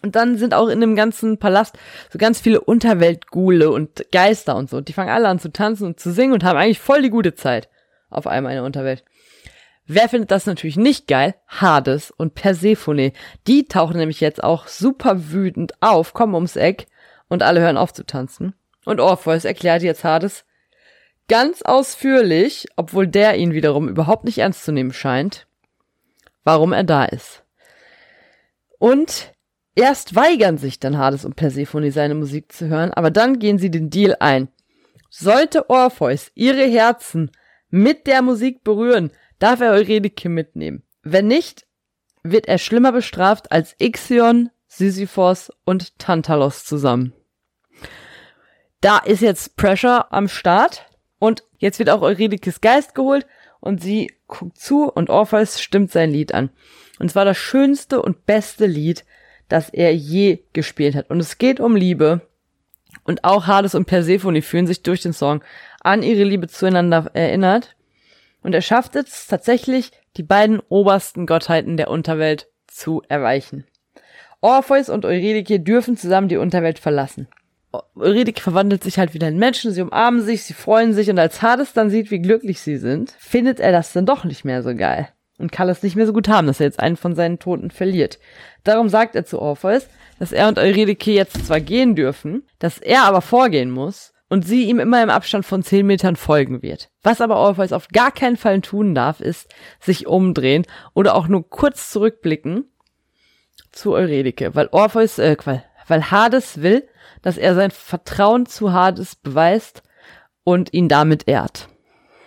Und 0.03 0.17
dann 0.17 0.39
sind 0.39 0.55
auch 0.55 0.67
in 0.67 0.81
dem 0.81 0.97
ganzen 0.97 1.39
Palast 1.39 1.79
so 2.11 2.19
ganz 2.19 2.41
viele 2.41 2.61
Unterweltgule 2.61 3.71
und 3.71 4.07
Geister 4.11 4.57
und 4.57 4.69
so. 4.69 4.79
Und 4.79 4.89
die 4.89 4.93
fangen 4.93 5.11
alle 5.11 5.29
an 5.29 5.39
zu 5.39 5.53
tanzen 5.53 5.87
und 5.87 6.01
zu 6.01 6.13
singen 6.13 6.33
und 6.33 6.43
haben 6.43 6.59
eigentlich 6.59 6.81
voll 6.81 7.03
die 7.03 7.11
gute 7.11 7.37
Zeit. 7.37 7.69
auf 8.11 8.27
einmal 8.27 8.53
in 8.53 8.57
der 8.57 8.65
Unterwelt. 8.65 9.05
Wer 9.95 10.09
findet 10.09 10.31
das 10.31 10.47
natürlich 10.47 10.79
nicht 10.79 11.07
geil? 11.07 11.35
Hades 11.49 12.11
und 12.11 12.35
Persephone. 12.35 13.13
Die 13.47 13.67
tauchen 13.67 13.99
nämlich 13.99 14.21
jetzt 14.21 14.43
auch 14.43 14.67
super 14.67 15.31
wütend 15.33 15.75
auf, 15.83 16.15
kommen 16.15 16.35
ums 16.35 16.57
Eck 16.57 16.87
und 17.29 17.43
alle 17.43 17.61
hören 17.61 17.77
auf 17.77 17.93
zu 17.93 18.07
tanzen. 18.07 18.55
Und 18.87 19.01
Orpheus 19.01 19.45
erklärt 19.45 19.83
jetzt 19.83 20.03
Hades 20.03 20.47
ganz 21.29 21.61
ausführlich, 21.61 22.69
obwohl 22.77 23.07
der 23.07 23.37
ihn 23.37 23.53
wiederum 23.53 23.87
überhaupt 23.87 24.25
nicht 24.25 24.39
ernst 24.39 24.65
zu 24.65 24.73
nehmen 24.73 24.95
scheint, 24.95 25.47
warum 26.43 26.73
er 26.73 26.85
da 26.85 27.05
ist. 27.05 27.45
Und 28.79 29.35
erst 29.75 30.15
weigern 30.15 30.57
sich 30.57 30.81
dann 30.81 30.97
Hades 30.97 31.27
und 31.27 31.37
Persephone 31.37 31.91
seine 31.91 32.15
Musik 32.15 32.51
zu 32.51 32.69
hören, 32.69 32.95
aber 32.95 33.11
dann 33.11 33.39
gehen 33.39 33.59
sie 33.59 33.71
den 33.71 33.91
Deal 33.91 34.17
ein. 34.21 34.49
Sollte 35.11 35.69
Orpheus 35.69 36.33
ihre 36.35 36.65
Herzen 36.65 37.31
mit 37.69 38.07
der 38.07 38.23
Musik 38.23 38.65
berühren, 38.65 39.11
darf 39.43 39.61
er 39.61 39.73
Eurydike 39.73 40.29
mitnehmen. 40.29 40.83
Wenn 41.03 41.27
nicht, 41.27 41.67
wird 42.23 42.47
er 42.47 42.59
schlimmer 42.59 42.93
bestraft 42.93 43.51
als 43.51 43.75
Ixion, 43.79 44.51
Sisyphos 44.69 45.51
und 45.65 45.99
Tantalos 45.99 46.65
zusammen. 46.65 47.13
Da 48.81 48.99
ist 48.99 49.21
jetzt 49.21 49.57
Pressure 49.57 50.13
am 50.13 50.29
Start 50.29 50.87
und 51.19 51.43
jetzt 51.59 51.79
wird 51.79 51.91
auch 51.91 52.03
Eurydikes 52.03 52.61
Geist 52.61 52.95
geholt 52.95 53.27
und 53.61 53.83
sie 53.83 54.13
guckt 54.29 54.59
zu 54.59 54.91
und 54.91 55.11
Orpheus 55.11 55.61
stimmt 55.61 55.91
sein 55.91 56.11
Lied 56.11 56.33
an. 56.35 56.51
Und 56.99 57.11
zwar 57.11 57.25
das 57.25 57.37
schönste 57.37 58.01
und 58.01 58.27
beste 58.27 58.67
Lied, 58.67 59.05
das 59.49 59.71
er 59.71 59.95
je 59.95 60.45
gespielt 60.53 60.95
hat. 60.95 61.11
Und 61.11 61.21
es 61.21 61.39
geht 61.39 61.61
um 61.61 61.77
Liebe. 61.77 62.23
Und 63.05 63.25
auch 63.25 63.47
Hades 63.47 63.75
und 63.75 63.87
Persephone 63.87 64.43
fühlen 64.43 64.67
sich 64.67 64.83
durch 64.83 65.03
den 65.03 65.13
Song 65.13 65.43
an 65.81 66.03
ihre 66.03 66.25
Liebe 66.25 66.47
zueinander 66.47 67.11
erinnert. 67.15 67.75
Und 68.43 68.55
er 68.55 68.63
schafft 68.63 68.97
es 68.97 69.27
tatsächlich, 69.27 69.91
die 70.17 70.23
beiden 70.23 70.61
obersten 70.69 71.27
Gottheiten 71.27 71.77
der 71.77 71.91
Unterwelt 71.91 72.49
zu 72.67 73.03
erreichen. 73.09 73.65
Orpheus 74.41 74.89
und 74.89 75.05
Eurydike 75.05 75.61
dürfen 75.61 75.97
zusammen 75.97 76.29
die 76.29 76.37
Unterwelt 76.37 76.79
verlassen. 76.79 77.29
Eurydike 77.95 78.41
verwandelt 78.41 78.83
sich 78.83 78.99
halt 78.99 79.15
wieder 79.15 79.29
in 79.29 79.39
Menschen, 79.39 79.73
sie 79.73 79.81
umarmen 79.81 80.23
sich, 80.23 80.43
sie 80.43 80.53
freuen 80.53 80.93
sich 80.93 81.09
und 81.09 81.19
als 81.19 81.41
Hades 81.41 81.73
dann 81.73 81.89
sieht, 81.89 82.11
wie 82.11 82.21
glücklich 82.21 82.61
sie 82.61 82.77
sind, 82.77 83.15
findet 83.19 83.61
er 83.61 83.73
das 83.73 83.93
dann 83.93 84.05
doch 84.05 84.25
nicht 84.25 84.45
mehr 84.45 84.63
so 84.63 84.75
geil 84.75 85.09
und 85.39 85.53
kann 85.53 85.69
es 85.69 85.83
nicht 85.83 85.97
mehr 85.97 86.07
so 86.07 86.13
gut 86.13 86.29
haben, 86.29 86.47
dass 86.47 86.61
er 86.61 86.67
jetzt 86.67 86.81
einen 86.81 86.97
von 86.97 87.15
seinen 87.15 87.39
Toten 87.39 87.71
verliert. 87.71 88.19
Darum 88.65 88.89
sagt 88.89 89.15
er 89.15 89.25
zu 89.25 89.41
Orpheus, 89.41 89.87
dass 90.19 90.33
er 90.33 90.49
und 90.49 90.59
Eurydike 90.59 91.13
jetzt 91.13 91.47
zwar 91.47 91.61
gehen 91.61 91.95
dürfen, 91.95 92.43
dass 92.59 92.79
er 92.79 93.05
aber 93.05 93.23
vorgehen 93.23 93.71
muss 93.71 94.12
und 94.33 94.47
sie 94.47 94.65
ihm 94.65 94.81
immer 94.81 95.03
im 95.03 95.11
Abstand 95.11 95.45
von 95.45 95.63
zehn 95.63 95.87
Metern 95.87 96.17
folgen 96.17 96.63
wird. 96.63 96.89
Was 97.03 97.21
aber 97.21 97.37
Orpheus 97.37 97.71
auf 97.71 97.89
gar 97.89 98.11
keinen 98.11 98.39
Fall 98.39 98.63
tun 98.63 98.95
darf, 98.95 99.21
ist 99.21 99.55
sich 99.79 100.07
umdrehen 100.07 100.65
oder 100.95 101.17
auch 101.17 101.29
nur 101.29 101.51
kurz 101.51 101.91
zurückblicken 101.91 102.65
zu 103.73 103.93
Eurydike, 103.93 104.55
weil 104.55 104.71
Orpheus, 104.73 105.19
äh, 105.19 105.37
weil, 105.45 105.63
weil 105.87 106.11
Hades 106.11 106.63
will, 106.63 106.89
dass 107.21 107.37
er 107.37 107.55
sein 107.55 107.71
Vertrauen 107.73 108.47
zu 108.47 108.73
Hades 108.73 109.17
beweist 109.17 109.83
und 110.45 110.73
ihn 110.73 110.89
damit 110.89 111.29
ehrt. 111.29 111.69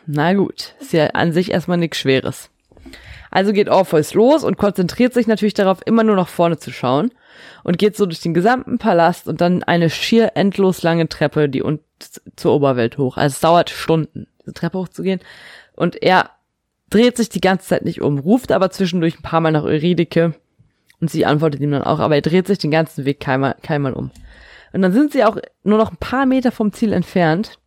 Na 0.05 0.33
gut, 0.33 0.75
ist 0.79 0.93
ja 0.93 1.07
an 1.07 1.33
sich 1.33 1.49
erstmal 1.49 1.79
nichts 1.79 1.97
Schweres. 1.97 2.51
Also 3.31 3.51
geht 3.51 3.67
Orpheus 3.67 4.13
los 4.13 4.43
und 4.43 4.57
konzentriert 4.57 5.15
sich 5.15 5.25
natürlich 5.25 5.55
darauf, 5.55 5.79
immer 5.85 6.03
nur 6.03 6.15
nach 6.15 6.27
vorne 6.27 6.59
zu 6.59 6.71
schauen 6.71 7.09
und 7.63 7.77
geht 7.77 7.97
so 7.97 8.05
durch 8.05 8.21
den 8.21 8.33
gesamten 8.33 8.77
Palast 8.77 9.27
und 9.27 9.41
dann 9.41 9.63
eine 9.63 9.89
schier 9.89 10.33
endlos 10.35 10.83
lange 10.83 11.09
Treppe, 11.09 11.49
die 11.49 11.63
un 11.63 11.79
zur 12.35 12.53
Oberwelt 12.53 12.97
hoch. 12.97 13.17
Also 13.17 13.33
es 13.33 13.39
dauert 13.39 13.69
Stunden, 13.69 14.27
diese 14.41 14.53
Treppe 14.53 14.77
hochzugehen. 14.77 15.19
Und 15.73 16.01
er 16.01 16.31
dreht 16.89 17.17
sich 17.17 17.29
die 17.29 17.41
ganze 17.41 17.67
Zeit 17.67 17.85
nicht 17.85 18.01
um, 18.01 18.19
ruft 18.19 18.51
aber 18.51 18.69
zwischendurch 18.69 19.19
ein 19.19 19.23
paar 19.23 19.41
Mal 19.41 19.51
nach 19.51 19.63
Eurydike 19.63 20.33
und 21.01 21.09
sie 21.09 21.25
antwortet 21.25 21.61
ihm 21.61 21.71
dann 21.71 21.83
auch, 21.83 21.99
aber 21.99 22.15
er 22.15 22.21
dreht 22.21 22.47
sich 22.47 22.57
den 22.57 22.71
ganzen 22.71 23.05
Weg 23.05 23.19
keinmal, 23.19 23.55
keinmal 23.61 23.93
um. 23.93 24.11
Und 24.73 24.81
dann 24.81 24.93
sind 24.93 25.11
sie 25.11 25.23
auch 25.23 25.37
nur 25.63 25.77
noch 25.77 25.91
ein 25.91 25.97
paar 25.97 26.25
Meter 26.25 26.51
vom 26.51 26.73
Ziel 26.73 26.93
entfernt. 26.93 27.59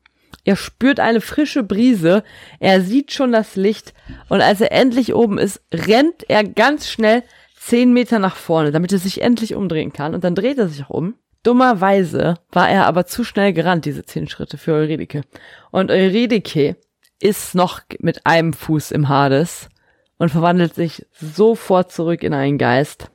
Er 0.45 0.57
spürt 0.57 0.99
eine 1.01 1.21
frische 1.21 1.63
Brise, 1.63 2.23
er 2.59 2.81
sieht 2.81 3.13
schon 3.13 3.33
das 3.33 3.57
Licht 3.57 3.93
und 4.29 4.41
als 4.41 4.61
er 4.61 4.73
endlich 4.73 5.15
oben 5.15 5.39
ist, 5.39 5.61
rennt 5.73 6.29
er 6.29 6.45
ganz 6.45 6.89
schnell 6.89 7.23
zehn 7.59 7.93
Meter 7.93 8.19
nach 8.19 8.37
vorne, 8.37 8.73
damit 8.73 8.93
er 8.93 8.99
sich 8.99 9.21
endlich 9.21 9.55
umdrehen 9.55 9.93
kann 9.93 10.15
und 10.15 10.25
dann 10.25 10.35
dreht 10.35 10.59
er 10.59 10.69
sich 10.69 10.85
auch 10.85 10.91
um 10.91 11.15
Dummerweise 11.49 12.35
war 12.53 12.69
er 12.69 12.85
aber 12.85 13.07
zu 13.07 13.25
schnell 13.25 13.55
gerannt, 13.55 13.87
diese 13.87 14.05
zehn 14.05 14.29
Schritte 14.29 14.59
für 14.59 14.75
Eurydike. 14.75 15.23
Und 15.71 15.91
Eurydike 15.91 16.77
ist 17.21 17.55
noch 17.55 17.81
mit 18.01 18.27
einem 18.27 18.53
Fuß 18.53 18.91
im 18.91 19.09
Hades 19.09 19.71
und 20.19 20.29
verwandelt 20.29 20.75
sich 20.75 21.07
sofort 21.19 21.91
zurück 21.91 22.23
in 22.23 22.35
einen 22.35 22.59
Geist 22.59 23.11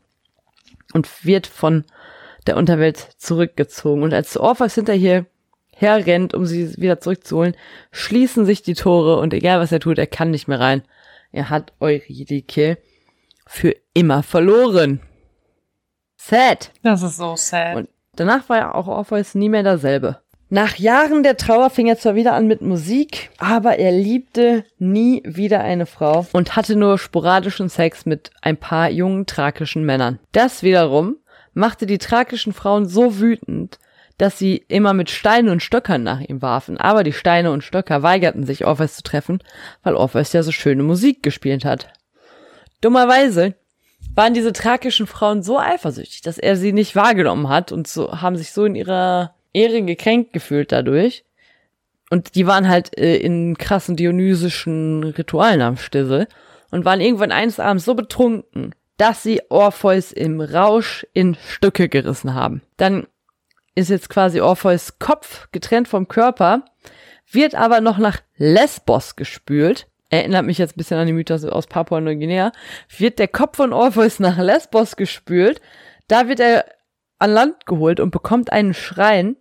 und 0.95 1.23
wird 1.23 1.45
von 1.45 1.85
der 2.47 2.57
Unterwelt 2.57 2.97
zurückgezogen. 3.19 4.01
Und 4.01 4.15
als 4.15 4.35
Orpheus 4.35 4.73
hinterher 4.73 5.27
herrennt, 5.75 6.33
um 6.33 6.47
sie 6.47 6.75
wieder 6.77 6.99
zurückzuholen, 6.99 7.55
schließen 7.91 8.47
sich 8.47 8.63
die 8.63 8.73
Tore 8.73 9.19
und 9.19 9.35
egal 9.35 9.59
was 9.59 9.71
er 9.71 9.79
tut, 9.79 9.99
er 9.99 10.07
kann 10.07 10.31
nicht 10.31 10.47
mehr 10.47 10.59
rein. 10.59 10.81
Er 11.31 11.51
hat 11.51 11.71
Eurydike 11.79 12.79
für 13.45 13.75
immer 13.93 14.23
verloren. 14.23 15.01
Sad. 16.17 16.71
Das 16.81 17.03
ist 17.03 17.17
so 17.17 17.35
sad. 17.35 17.75
Und 17.75 17.89
Danach 18.15 18.49
war 18.49 18.57
ja 18.57 18.75
auch 18.75 18.87
Orpheus 18.87 19.35
nie 19.35 19.49
mehr 19.49 19.63
derselbe. 19.63 20.19
Nach 20.49 20.75
Jahren 20.75 21.23
der 21.23 21.37
Trauer 21.37 21.71
fing 21.71 21.87
er 21.87 21.97
zwar 21.97 22.13
wieder 22.13 22.33
an 22.33 22.45
mit 22.45 22.61
Musik, 22.61 23.31
aber 23.39 23.79
er 23.79 23.91
liebte 23.91 24.65
nie 24.77 25.23
wieder 25.25 25.61
eine 25.61 25.87
Frau 25.87 26.27
und 26.31 26.55
hatte 26.55 26.75
nur 26.75 26.99
sporadischen 26.99 27.69
Sex 27.69 28.05
mit 28.05 28.29
ein 28.41 28.57
paar 28.57 28.91
jungen 28.91 29.25
thrakischen 29.25 29.83
Männern. 29.83 30.19
Das 30.31 30.61
wiederum 30.61 31.15
machte 31.55 31.87
die 31.87 31.97
thrakischen 31.97 32.53
Frauen 32.53 32.87
so 32.87 33.19
wütend, 33.19 33.79
dass 34.19 34.37
sie 34.37 34.57
immer 34.67 34.93
mit 34.93 35.09
Steinen 35.09 35.49
und 35.49 35.63
Stöckern 35.63 36.03
nach 36.03 36.21
ihm 36.21 36.43
warfen, 36.43 36.77
aber 36.77 37.03
die 37.03 37.13
Steine 37.13 37.51
und 37.51 37.63
Stöcker 37.63 38.03
weigerten 38.03 38.45
sich, 38.45 38.63
Orpheus 38.63 38.95
zu 38.97 39.01
treffen, 39.01 39.39
weil 39.81 39.95
Orpheus 39.95 40.33
ja 40.33 40.43
so 40.43 40.51
schöne 40.51 40.83
Musik 40.83 41.23
gespielt 41.23 41.65
hat. 41.65 41.91
Dummerweise 42.79 43.55
waren 44.15 44.33
diese 44.33 44.53
thrakischen 44.53 45.07
Frauen 45.07 45.43
so 45.43 45.59
eifersüchtig, 45.59 46.21
dass 46.21 46.37
er 46.37 46.55
sie 46.55 46.73
nicht 46.73 46.95
wahrgenommen 46.95 47.49
hat 47.49 47.71
und 47.71 47.87
so 47.87 48.21
haben 48.21 48.37
sich 48.37 48.51
so 48.51 48.65
in 48.65 48.75
ihrer 48.75 49.33
Ehre 49.53 49.81
gekränkt 49.81 50.33
gefühlt 50.33 50.71
dadurch. 50.71 51.25
Und 52.09 52.35
die 52.35 52.45
waren 52.45 52.67
halt 52.67 52.97
äh, 52.97 53.17
in 53.17 53.57
krassen 53.57 53.95
dionysischen 53.95 55.03
Ritualen 55.03 55.61
am 55.61 55.77
Stissel 55.77 56.27
und 56.69 56.85
waren 56.85 57.01
irgendwann 57.01 57.31
eines 57.31 57.59
Abends 57.59 57.85
so 57.85 57.95
betrunken, 57.95 58.75
dass 58.97 59.23
sie 59.23 59.41
Orpheus 59.49 60.11
im 60.11 60.39
Rausch 60.39 61.07
in 61.13 61.35
Stücke 61.47 61.89
gerissen 61.89 62.35
haben. 62.35 62.61
Dann 62.77 63.07
ist 63.73 63.89
jetzt 63.89 64.09
quasi 64.09 64.41
Orpheus 64.41 64.99
Kopf 64.99 65.47
getrennt 65.51 65.87
vom 65.87 66.07
Körper, 66.07 66.65
wird 67.31 67.55
aber 67.55 67.81
noch 67.81 67.97
nach 67.97 68.19
Lesbos 68.37 69.15
gespült 69.15 69.87
erinnert 70.13 70.45
mich 70.45 70.57
jetzt 70.57 70.75
ein 70.75 70.77
bisschen 70.77 70.99
an 70.99 71.07
die 71.07 71.13
Mythos 71.13 71.43
aus 71.45 71.67
Papua-Neuguinea, 71.67 72.51
wird 72.97 73.19
der 73.19 73.27
Kopf 73.27 73.57
von 73.57 73.73
Orpheus 73.73 74.19
nach 74.19 74.37
Lesbos 74.37 74.95
gespült. 74.95 75.59
Da 76.07 76.27
wird 76.27 76.39
er 76.39 76.65
an 77.19 77.31
Land 77.31 77.65
geholt 77.65 77.99
und 77.99 78.11
bekommt 78.11 78.51
einen 78.51 78.73
Schrein. 78.73 79.37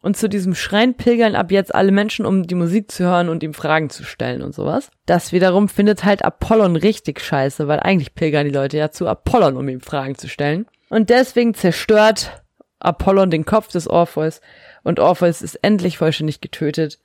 Und 0.00 0.18
zu 0.18 0.28
diesem 0.28 0.54
Schrein 0.54 0.94
pilgern 0.94 1.34
ab 1.34 1.50
jetzt 1.50 1.74
alle 1.74 1.90
Menschen, 1.90 2.26
um 2.26 2.42
die 2.42 2.54
Musik 2.54 2.90
zu 2.90 3.04
hören 3.04 3.30
und 3.30 3.42
ihm 3.42 3.54
Fragen 3.54 3.88
zu 3.88 4.04
stellen 4.04 4.42
und 4.42 4.54
sowas. 4.54 4.90
Das 5.06 5.32
wiederum 5.32 5.70
findet 5.70 6.04
halt 6.04 6.22
Apollon 6.22 6.76
richtig 6.76 7.20
scheiße, 7.20 7.68
weil 7.68 7.80
eigentlich 7.80 8.14
pilgern 8.14 8.44
die 8.44 8.52
Leute 8.52 8.76
ja 8.76 8.90
zu 8.90 9.08
Apollon, 9.08 9.56
um 9.56 9.66
ihm 9.66 9.80
Fragen 9.80 10.14
zu 10.14 10.28
stellen. 10.28 10.66
Und 10.90 11.08
deswegen 11.08 11.54
zerstört 11.54 12.42
Apollon 12.80 13.30
den 13.30 13.46
Kopf 13.46 13.68
des 13.68 13.88
Orpheus 13.88 14.42
und 14.82 15.00
Orpheus 15.00 15.40
ist 15.40 15.56
endlich 15.62 15.96
vollständig 15.96 16.42
getötet 16.42 16.98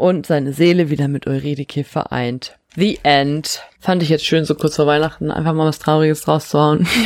und 0.00 0.26
seine 0.26 0.52
Seele 0.52 0.90
wieder 0.90 1.08
mit 1.08 1.26
Eurydike 1.26 1.84
vereint. 1.84 2.58
The 2.74 2.98
End. 3.02 3.62
Fand 3.78 4.02
ich 4.02 4.08
jetzt 4.08 4.24
schön, 4.24 4.44
so 4.44 4.54
kurz 4.54 4.76
vor 4.76 4.86
Weihnachten 4.86 5.30
einfach 5.30 5.52
mal 5.52 5.66
was 5.66 5.78
Trauriges 5.78 6.26
rauszuhauen. 6.26 6.88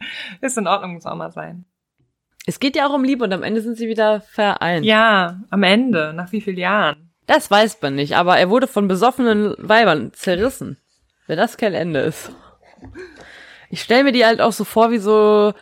Ist 0.40 0.58
in 0.58 0.66
Ordnung, 0.66 0.94
muss 0.94 1.06
auch 1.06 1.14
mal 1.14 1.32
sein. 1.32 1.64
Es 2.46 2.60
geht 2.60 2.76
ja 2.76 2.86
auch 2.86 2.94
um 2.94 3.04
Liebe 3.04 3.24
und 3.24 3.32
am 3.32 3.42
Ende 3.42 3.60
sind 3.60 3.76
sie 3.76 3.88
wieder 3.88 4.20
vereint. 4.20 4.84
Ja, 4.84 5.40
am 5.50 5.62
Ende. 5.62 6.12
Nach 6.14 6.30
wie 6.32 6.40
vielen 6.40 6.58
Jahren? 6.58 7.10
Das 7.26 7.50
weiß 7.50 7.78
man 7.82 7.96
nicht, 7.96 8.16
aber 8.16 8.38
er 8.38 8.50
wurde 8.50 8.68
von 8.68 8.86
besoffenen 8.86 9.54
Weibern 9.58 10.12
zerrissen. 10.12 10.76
Wenn 11.26 11.38
das 11.38 11.56
kein 11.56 11.74
Ende 11.74 12.00
ist. 12.00 12.30
Ich 13.68 13.82
stelle 13.82 14.04
mir 14.04 14.12
die 14.12 14.24
halt 14.24 14.40
auch 14.40 14.52
so 14.52 14.62
vor 14.62 14.92
wie 14.92 14.98
so 14.98 15.52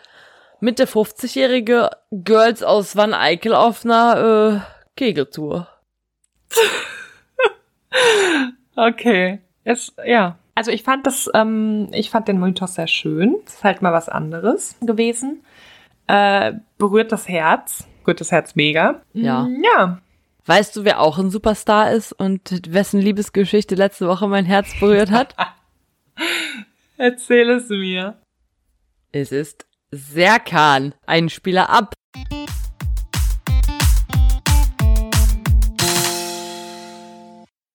Mitte 0.61 0.85
50-jährige 0.85 1.90
Girls 2.11 2.62
aus 2.62 2.97
Van 2.97 3.14
Eyck 3.14 3.51
auf 3.51 3.85
einer 3.85 4.61
äh, 4.62 4.90
Kegeltour. 4.95 5.69
okay. 8.77 9.40
Es, 9.64 9.93
ja. 10.05 10.38
Also 10.55 10.71
ich 10.71 10.83
fand 10.83 11.07
das, 11.07 11.31
ähm, 11.35 11.88
ich 11.93 12.11
fand 12.11 12.29
den 12.29 12.38
Mythos 12.38 12.75
sehr 12.75 12.87
schön. 12.87 13.37
Das 13.45 13.55
ist 13.55 13.64
halt 13.64 13.83
mal 13.83 13.93
was 13.93 14.09
anderes 14.09 14.77
gewesen. 14.81 15.43
Äh, 16.07 16.53
berührt 16.79 17.12
das 17.12 17.29
Herz. 17.29 17.87
Berührt 18.05 18.21
das 18.21 18.31
Herz 18.31 18.55
mega. 18.55 19.03
Ja. 19.12 19.45
Mm, 19.45 19.64
ja. 19.64 19.99
Weißt 20.47 20.77
du, 20.77 20.85
wer 20.85 21.01
auch 21.01 21.19
ein 21.19 21.31
Superstar 21.31 21.93
ist 21.93 22.12
und 22.12 22.73
wessen 22.73 23.01
Liebesgeschichte 23.01 23.75
letzte 23.75 24.07
Woche 24.07 24.29
mein 24.29 24.45
Herz 24.45 24.79
berührt 24.79 25.11
hat? 25.11 25.35
Erzähl 26.97 27.51
es 27.51 27.69
mir. 27.71 28.19
es 29.11 29.33
ist 29.33 29.67
Serkan, 29.90 30.95
ein 31.07 31.29
Spieler 31.29 31.71
ab. 31.71 31.95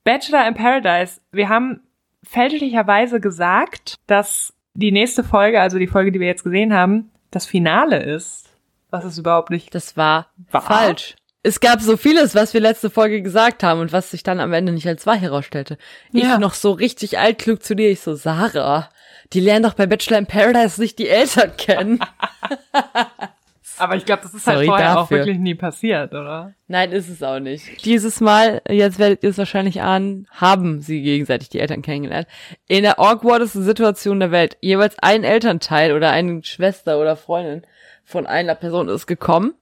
Bachelor 0.04 0.48
in 0.48 0.54
Paradise. 0.54 1.22
Wir 1.32 1.50
haben 1.50 1.82
fälschlicherweise 2.24 3.20
gesagt, 3.20 3.96
dass 4.08 4.54
die 4.74 4.92
nächste 4.92 5.24
Folge, 5.24 5.60
also 5.62 5.78
die 5.80 5.88
Folge, 5.88 6.12
die 6.12 6.20
wir 6.20 6.28
jetzt 6.28 6.44
gesehen 6.44 6.74
haben, 6.74 7.12
das 7.32 7.46
Finale 7.46 8.02
ist. 8.04 8.50
Was 8.90 9.06
ist 9.06 9.18
überhaupt 9.18 9.50
nicht. 9.52 9.74
Das 9.76 9.98
war 9.98 10.28
Wahr? 10.52 10.62
falsch. 10.62 11.16
Es 11.42 11.60
gab 11.62 11.80
so 11.80 11.96
vieles, 11.96 12.36
was 12.36 12.54
wir 12.54 12.60
letzte 12.60 12.90
Folge 12.90 13.22
gesagt 13.22 13.64
haben 13.64 13.80
und 13.80 13.94
was 13.94 14.12
sich 14.12 14.24
dann 14.24 14.40
am 14.42 14.52
Ende 14.52 14.74
nicht 14.74 14.88
als 14.88 15.06
wahr 15.06 15.16
herausstellte. 15.16 15.78
Ich 16.12 16.24
Ja. 16.24 16.38
noch 16.38 16.54
so 16.54 16.72
richtig 16.72 17.18
altklug 17.18 17.64
zu 17.64 17.76
dir, 17.76 17.90
ich 17.90 18.02
so, 18.02 18.14
Sarah, 18.16 18.90
die 19.32 19.40
lernen 19.40 19.64
doch 19.64 19.74
bei 19.76 19.86
Bachelor 19.88 20.18
in 20.18 20.26
Paradise 20.26 20.82
nicht 20.82 21.00
die 21.00 21.08
Eltern 21.08 21.56
kennen. 21.56 22.00
Aber 23.80 23.96
ich 23.96 24.06
glaube, 24.06 24.22
das 24.24 24.34
ist 24.34 24.46
halt 24.46 24.58
Sorry 24.58 24.68
vorher 24.68 24.92
auch 24.92 25.02
dafür. 25.02 25.20
wirklich 25.20 25.40
nie 25.40 25.56
passiert, 25.56 26.14
oder? 26.14 26.54
Nein, 26.68 26.92
ist 26.92 27.10
es 27.10 27.24
auch 27.24 27.40
nicht. 27.40 27.86
Dieses 27.86 28.22
Mal, 28.22 28.62
jetzt 28.70 29.00
werdet 29.00 29.24
ihr 29.24 29.30
es 29.30 29.38
wahrscheinlich 29.38 29.82
ahnen, 29.82 30.28
haben 30.32 30.82
sie 30.82 31.02
gegenseitig 31.02 31.50
die 31.50 31.60
Eltern 31.60 31.82
kennengelernt. 31.82 32.28
In 32.68 32.84
der 32.84 33.00
awkwardesten 33.00 33.64
Situation 33.64 34.20
der 34.20 34.32
Welt. 34.32 34.58
Jeweils 34.62 34.98
ein 35.00 35.24
Elternteil 35.24 35.94
oder 35.94 36.12
eine 36.12 36.44
Schwester 36.44 37.00
oder 37.00 37.16
Freundin 37.16 37.64
von 38.04 38.26
einer 38.28 38.56
Person 38.56 38.90
ist 38.90 39.08
gekommen. 39.08 39.54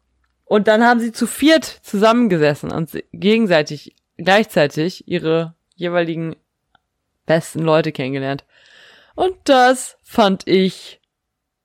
Und 0.46 0.68
dann 0.68 0.84
haben 0.84 1.00
sie 1.00 1.12
zu 1.12 1.28
viert 1.28 1.66
zusammengesessen 1.66 2.72
und 2.72 2.92
gegenseitig, 3.12 3.96
gleichzeitig 4.18 5.08
ihre 5.08 5.56
jeweiligen 5.76 6.36
besten 7.26 7.60
Leute 7.60 7.92
kennengelernt. 7.92 8.46
Und 9.16 9.36
das 9.44 9.98
fand 10.04 10.48
ich 10.48 11.02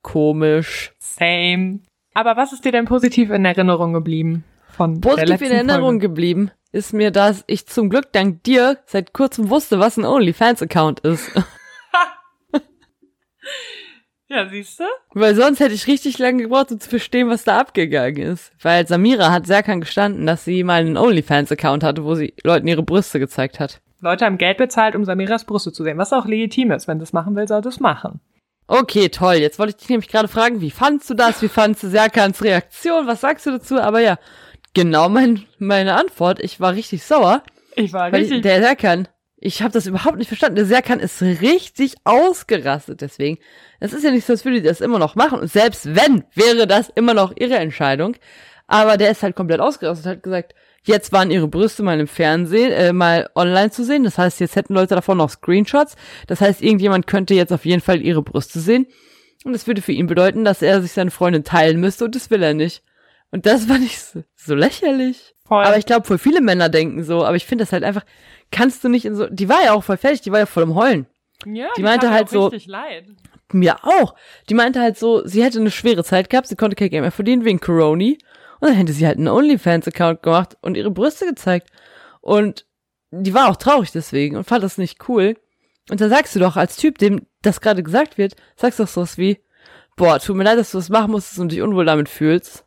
komisch. 0.02 0.92
Same. 0.98 1.80
Aber 2.14 2.36
was 2.36 2.52
ist 2.52 2.64
dir 2.64 2.72
denn 2.72 2.84
positiv 2.84 3.30
in 3.30 3.44
Erinnerung 3.44 3.92
geblieben? 3.92 4.44
Von 4.68 5.00
Positiv 5.00 5.40
in 5.42 5.52
Erinnerung 5.52 6.00
Folge? 6.00 6.08
geblieben 6.08 6.50
ist 6.72 6.94
mir, 6.94 7.10
dass 7.10 7.44
ich 7.46 7.66
zum 7.66 7.90
Glück 7.90 8.12
dank 8.12 8.42
dir 8.44 8.78
seit 8.86 9.12
kurzem 9.12 9.50
wusste, 9.50 9.78
was 9.78 9.98
ein 9.98 10.04
OnlyFans-Account 10.04 11.00
ist. 11.00 11.30
Ja, 14.28 14.48
siehst 14.48 14.80
du? 14.80 14.84
Weil 15.12 15.34
sonst 15.34 15.60
hätte 15.60 15.74
ich 15.74 15.86
richtig 15.86 16.18
lange 16.18 16.44
gebraucht, 16.44 16.72
um 16.72 16.80
zu 16.80 16.88
verstehen, 16.88 17.28
was 17.28 17.44
da 17.44 17.60
abgegangen 17.60 18.22
ist. 18.22 18.50
Weil 18.62 18.86
Samira 18.86 19.30
hat 19.30 19.46
Serkan 19.46 19.82
gestanden, 19.82 20.24
dass 20.24 20.46
sie 20.46 20.64
mal 20.64 20.80
einen 20.80 20.96
OnlyFans-Account 20.96 21.84
hatte, 21.84 22.02
wo 22.04 22.14
sie 22.14 22.32
Leuten 22.42 22.66
ihre 22.66 22.82
Brüste 22.82 23.18
gezeigt 23.18 23.60
hat. 23.60 23.82
Leute 24.00 24.24
haben 24.24 24.38
Geld 24.38 24.56
bezahlt, 24.56 24.96
um 24.96 25.04
Samiras 25.04 25.44
Brüste 25.44 25.70
zu 25.70 25.84
sehen, 25.84 25.98
was 25.98 26.14
auch 26.14 26.24
legitim 26.24 26.70
ist. 26.70 26.88
Wenn 26.88 26.98
das 26.98 27.12
machen 27.12 27.36
will, 27.36 27.46
soll 27.46 27.60
das 27.60 27.78
machen. 27.78 28.20
Okay, 28.72 29.10
toll. 29.10 29.34
Jetzt 29.34 29.58
wollte 29.58 29.72
ich 29.72 29.76
dich 29.76 29.90
nämlich 29.90 30.08
gerade 30.08 30.28
fragen, 30.28 30.62
wie 30.62 30.70
fandst 30.70 31.10
du 31.10 31.12
das? 31.12 31.42
Wie 31.42 31.50
fandst 31.50 31.82
du 31.82 31.90
Serkans 31.90 32.42
Reaktion? 32.42 33.06
Was 33.06 33.20
sagst 33.20 33.44
du 33.44 33.50
dazu? 33.50 33.78
Aber 33.78 34.00
ja, 34.00 34.16
genau 34.72 35.10
mein, 35.10 35.44
meine 35.58 35.94
Antwort. 35.94 36.42
Ich 36.42 36.58
war 36.58 36.72
richtig 36.72 37.02
sauer. 37.02 37.42
Ich 37.76 37.92
war 37.92 38.10
Weil 38.10 38.22
richtig. 38.22 38.40
der 38.40 38.62
Serkan, 38.62 39.08
ich 39.36 39.60
habe 39.60 39.74
das 39.74 39.86
überhaupt 39.86 40.16
nicht 40.16 40.28
verstanden. 40.28 40.56
Der 40.56 40.64
Serkan 40.64 41.00
ist 41.00 41.20
richtig 41.20 41.96
ausgerastet 42.04 43.02
deswegen. 43.02 43.36
Es 43.78 43.92
ist 43.92 44.04
ja 44.04 44.10
nicht 44.10 44.24
so, 44.26 44.32
als 44.32 44.46
würde 44.46 44.62
die 44.62 44.66
das 44.66 44.80
immer 44.80 44.98
noch 44.98 45.16
machen. 45.16 45.40
Und 45.40 45.52
selbst 45.52 45.94
wenn, 45.94 46.24
wäre 46.34 46.66
das 46.66 46.88
immer 46.94 47.12
noch 47.12 47.36
ihre 47.36 47.56
Entscheidung. 47.56 48.16
Aber 48.68 48.96
der 48.96 49.10
ist 49.10 49.22
halt 49.22 49.36
komplett 49.36 49.60
ausgerastet 49.60 50.06
und 50.06 50.12
hat 50.12 50.22
gesagt, 50.22 50.54
jetzt 50.84 51.12
waren 51.12 51.30
ihre 51.30 51.48
Brüste 51.48 51.82
mal 51.82 51.98
im 52.00 52.06
Fernsehen, 52.08 52.72
äh, 52.72 52.92
mal 52.92 53.30
online 53.34 53.70
zu 53.70 53.84
sehen. 53.84 54.04
Das 54.04 54.18
heißt, 54.18 54.40
jetzt 54.40 54.56
hätten 54.56 54.74
Leute 54.74 54.94
davon 54.94 55.18
noch 55.18 55.30
Screenshots. 55.30 55.96
Das 56.26 56.40
heißt, 56.40 56.62
irgendjemand 56.62 57.06
könnte 57.06 57.34
jetzt 57.34 57.52
auf 57.52 57.64
jeden 57.64 57.80
Fall 57.82 58.00
ihre 58.02 58.22
Brüste 58.22 58.60
sehen. 58.60 58.86
Und 59.44 59.52
das 59.52 59.66
würde 59.66 59.82
für 59.82 59.92
ihn 59.92 60.06
bedeuten, 60.06 60.44
dass 60.44 60.62
er 60.62 60.80
sich 60.82 60.92
seine 60.92 61.10
Freundin 61.10 61.44
teilen 61.44 61.80
müsste 61.80 62.04
und 62.04 62.14
das 62.14 62.30
will 62.30 62.42
er 62.42 62.54
nicht. 62.54 62.82
Und 63.32 63.46
das 63.46 63.68
war 63.68 63.78
nicht 63.78 63.98
so, 64.00 64.22
so 64.36 64.54
lächerlich. 64.54 65.34
Voll. 65.46 65.64
Aber 65.64 65.76
ich 65.78 65.86
glaube, 65.86 66.06
voll 66.06 66.18
viele 66.18 66.40
Männer 66.40 66.68
denken 66.68 67.02
so, 67.02 67.24
aber 67.24 67.36
ich 67.36 67.44
finde 67.46 67.64
das 67.64 67.72
halt 67.72 67.82
einfach, 67.82 68.04
kannst 68.50 68.84
du 68.84 68.88
nicht 68.88 69.04
in 69.04 69.14
so, 69.16 69.26
die 69.26 69.48
war 69.48 69.62
ja 69.64 69.72
auch 69.72 69.82
voll 69.82 69.96
fertig, 69.96 70.20
die 70.20 70.30
war 70.30 70.38
ja 70.38 70.46
voll 70.46 70.62
im 70.62 70.74
Heulen. 70.74 71.06
ja, 71.44 71.66
die 71.76 71.82
meinte 71.82 72.06
tat 72.06 72.10
mir 72.10 72.16
halt 72.16 72.28
auch 72.28 72.32
so- 72.32 72.46
Richtig 72.46 72.66
leid. 72.68 73.04
Mir 73.54 73.84
auch. 73.84 74.14
Die 74.48 74.54
meinte 74.54 74.80
halt 74.80 74.96
so, 74.98 75.26
sie 75.26 75.42
hätte 75.44 75.58
eine 75.60 75.70
schwere 75.70 76.04
Zeit 76.04 76.30
gehabt, 76.30 76.46
sie 76.46 76.56
konnte 76.56 76.74
kein 76.76 76.88
Geld 76.88 77.02
mehr 77.02 77.10
verdienen 77.12 77.44
wegen 77.44 77.60
Corona. 77.60 78.12
Und 78.62 78.68
dann 78.68 78.76
hätte 78.76 78.92
sie 78.92 79.08
halt 79.08 79.18
einen 79.18 79.26
OnlyFans-Account 79.26 80.22
gemacht 80.22 80.56
und 80.60 80.76
ihre 80.76 80.92
Brüste 80.92 81.26
gezeigt. 81.26 81.68
Und 82.20 82.64
die 83.10 83.34
war 83.34 83.50
auch 83.50 83.56
traurig 83.56 83.90
deswegen 83.90 84.36
und 84.36 84.44
fand 84.44 84.62
das 84.62 84.78
nicht 84.78 85.08
cool. 85.08 85.36
Und 85.90 86.00
da 86.00 86.08
sagst 86.08 86.36
du 86.36 86.38
doch 86.38 86.54
als 86.54 86.76
Typ, 86.76 86.98
dem 86.98 87.26
das 87.42 87.60
gerade 87.60 87.82
gesagt 87.82 88.18
wird, 88.18 88.36
sagst 88.54 88.78
du 88.78 88.84
doch 88.84 88.88
sowas 88.88 89.18
wie, 89.18 89.40
boah, 89.96 90.20
tut 90.20 90.36
mir 90.36 90.44
leid, 90.44 90.60
dass 90.60 90.70
du 90.70 90.78
das 90.78 90.90
machen 90.90 91.10
musstest 91.10 91.40
und 91.40 91.50
dich 91.50 91.60
unwohl 91.60 91.86
damit 91.86 92.08
fühlst. 92.08 92.64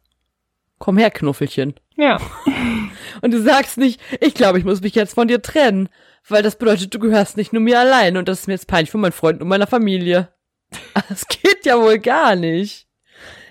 Komm 0.79 0.97
her, 0.97 1.11
Knuffelchen. 1.11 1.75
Ja. 1.95 2.19
Und 3.21 3.33
du 3.33 3.41
sagst 3.41 3.77
nicht, 3.77 4.01
ich 4.19 4.33
glaube, 4.33 4.59
ich 4.59 4.65
muss 4.65 4.81
mich 4.81 4.95
jetzt 4.95 5.15
von 5.15 5.29
dir 5.29 5.41
trennen, 5.41 5.87
weil 6.27 6.43
das 6.43 6.57
bedeutet, 6.57 6.93
du 6.93 6.99
gehörst 6.99 7.37
nicht 7.37 7.53
nur 7.53 7.61
mir 7.61 7.79
allein 7.79 8.17
und 8.17 8.27
das 8.27 8.41
ist 8.41 8.47
mir 8.47 8.53
jetzt 8.53 8.67
peinlich 8.67 8.91
für 8.91 8.97
meinen 8.97 9.13
Freund 9.13 9.41
und 9.41 9.47
meiner 9.47 9.67
Familie. 9.67 10.33
Das 11.07 11.25
geht 11.29 11.65
ja 11.65 11.79
wohl 11.79 11.99
gar 11.99 12.35
nicht. 12.35 12.84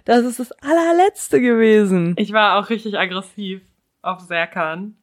Das 0.04 0.24
ist 0.24 0.38
das 0.38 0.52
allerletzte 0.52 1.40
gewesen. 1.40 2.14
Ich 2.18 2.32
war 2.32 2.58
auch 2.58 2.68
richtig 2.70 2.98
aggressiv 2.98 3.62
auf 4.02 4.20
Serkan. 4.20 4.96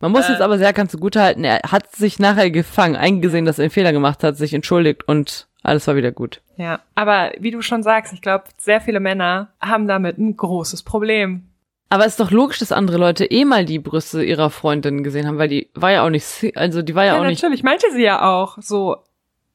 Man 0.00 0.12
muss 0.12 0.28
Äh. 0.28 0.32
jetzt 0.32 0.40
aber 0.40 0.56
Serkan 0.56 0.88
zugutehalten, 0.88 1.44
er 1.44 1.60
hat 1.70 1.94
sich 1.94 2.18
nachher 2.18 2.50
gefangen, 2.50 2.96
eingesehen, 2.96 3.44
dass 3.44 3.58
er 3.58 3.64
einen 3.64 3.70
Fehler 3.70 3.92
gemacht 3.92 4.24
hat, 4.24 4.36
sich 4.38 4.54
entschuldigt 4.54 5.06
und 5.06 5.46
alles 5.62 5.86
war 5.86 5.94
wieder 5.94 6.10
gut. 6.10 6.40
Ja. 6.56 6.80
Aber 6.94 7.32
wie 7.38 7.50
du 7.50 7.60
schon 7.60 7.82
sagst, 7.82 8.14
ich 8.14 8.22
glaube, 8.22 8.44
sehr 8.56 8.80
viele 8.80 8.98
Männer 8.98 9.48
haben 9.60 9.86
damit 9.86 10.16
ein 10.16 10.34
großes 10.36 10.82
Problem. 10.84 11.44
Aber 11.90 12.06
es 12.06 12.12
ist 12.12 12.20
doch 12.20 12.30
logisch, 12.30 12.58
dass 12.60 12.72
andere 12.72 12.96
Leute 12.96 13.26
eh 13.26 13.44
mal 13.44 13.66
die 13.66 13.78
Brüste 13.78 14.22
ihrer 14.24 14.48
Freundin 14.48 15.02
gesehen 15.02 15.26
haben, 15.26 15.36
weil 15.38 15.48
die 15.48 15.68
war 15.74 15.90
ja 15.90 16.04
auch 16.06 16.10
nicht, 16.10 16.56
also 16.56 16.80
die 16.80 16.94
war 16.94 17.04
ja, 17.04 17.14
Ja, 17.16 17.20
auch 17.20 17.26
nicht, 17.26 17.42
natürlich, 17.42 17.62
meinte 17.62 17.86
sie 17.92 18.04
ja 18.04 18.22
auch 18.22 18.56
so. 18.60 18.96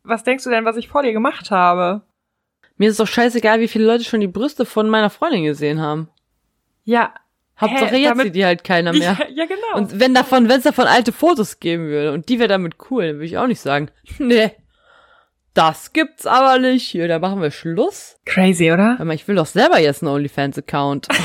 Was 0.04 0.24
denkst 0.24 0.44
du 0.44 0.52
denn, 0.52 0.66
was 0.66 0.76
ich 0.78 0.90
vor 0.90 1.02
dir 1.02 1.14
gemacht 1.14 1.50
habe? 1.50 2.02
Mir 2.78 2.90
ist 2.90 3.00
doch 3.00 3.08
scheißegal, 3.08 3.60
wie 3.60 3.68
viele 3.68 3.86
Leute 3.86 4.04
schon 4.04 4.20
die 4.20 4.28
Brüste 4.28 4.66
von 4.66 4.90
meiner 4.90 5.10
Freundin 5.10 5.44
gesehen 5.44 5.82
haben. 5.82 6.10
Ja. 6.84 7.14
Hauptsache 7.60 7.96
Hä, 7.96 8.02
jetzt 8.02 8.10
damit- 8.10 8.26
sieht 8.26 8.36
die 8.36 8.46
halt 8.46 8.64
keiner 8.64 8.92
mehr. 8.92 9.18
Ja, 9.20 9.28
ja 9.34 9.46
genau. 9.46 9.78
Und 9.78 10.00
wenn 10.00 10.14
davon, 10.14 10.50
wenn 10.50 10.58
es 10.58 10.64
davon 10.64 10.88
alte 10.88 11.12
Fotos 11.14 11.60
geben 11.60 11.88
würde 11.88 12.12
und 12.12 12.28
die 12.28 12.40
wäre 12.40 12.50
damit 12.50 12.76
cool, 12.90 13.08
dann 13.08 13.16
würde 13.16 13.26
ich 13.26 13.38
auch 13.38 13.48
nicht 13.48 13.62
sagen, 13.62 13.90
nee, 14.20 14.52
das 15.54 15.94
gibt's 15.94 16.26
aber 16.26 16.60
nicht. 16.60 16.86
Hier, 16.88 17.08
da 17.08 17.20
machen 17.20 17.42
wir 17.42 17.52
Schluss. 17.52 18.20
Crazy, 18.26 18.72
oder? 18.72 19.04
Mal, 19.04 19.16
ich 19.16 19.28
will 19.28 19.36
doch 19.36 19.46
selber 19.46 19.80
jetzt 19.80 20.04
einen 20.04 20.12
OnlyFans-Account. 20.14 21.08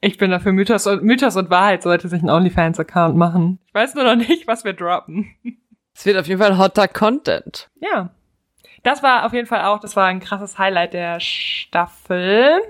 Ich 0.00 0.18
bin 0.18 0.30
dafür 0.30 0.52
Mythos 0.52 0.86
und, 0.86 1.02
Mythos 1.02 1.34
und 1.34 1.48
Wahrheit 1.48 1.82
sollte 1.82 2.08
sich 2.08 2.20
einen 2.20 2.28
OnlyFans-Account 2.28 3.16
machen. 3.16 3.58
Ich 3.66 3.72
weiß 3.72 3.94
nur 3.94 4.04
noch 4.04 4.16
nicht, 4.16 4.46
was 4.46 4.62
wir 4.62 4.74
droppen. 4.74 5.34
Es 5.94 6.04
wird 6.04 6.18
auf 6.18 6.26
jeden 6.26 6.42
Fall 6.42 6.58
hotter 6.58 6.88
Content. 6.88 7.70
Ja. 7.80 8.10
Das 8.84 9.02
war 9.02 9.24
auf 9.24 9.32
jeden 9.32 9.46
Fall 9.46 9.64
auch, 9.64 9.80
das 9.80 9.96
war 9.96 10.06
ein 10.06 10.20
krasses 10.20 10.58
Highlight 10.58 10.92
der 10.92 11.18
Staffel. 11.18 12.60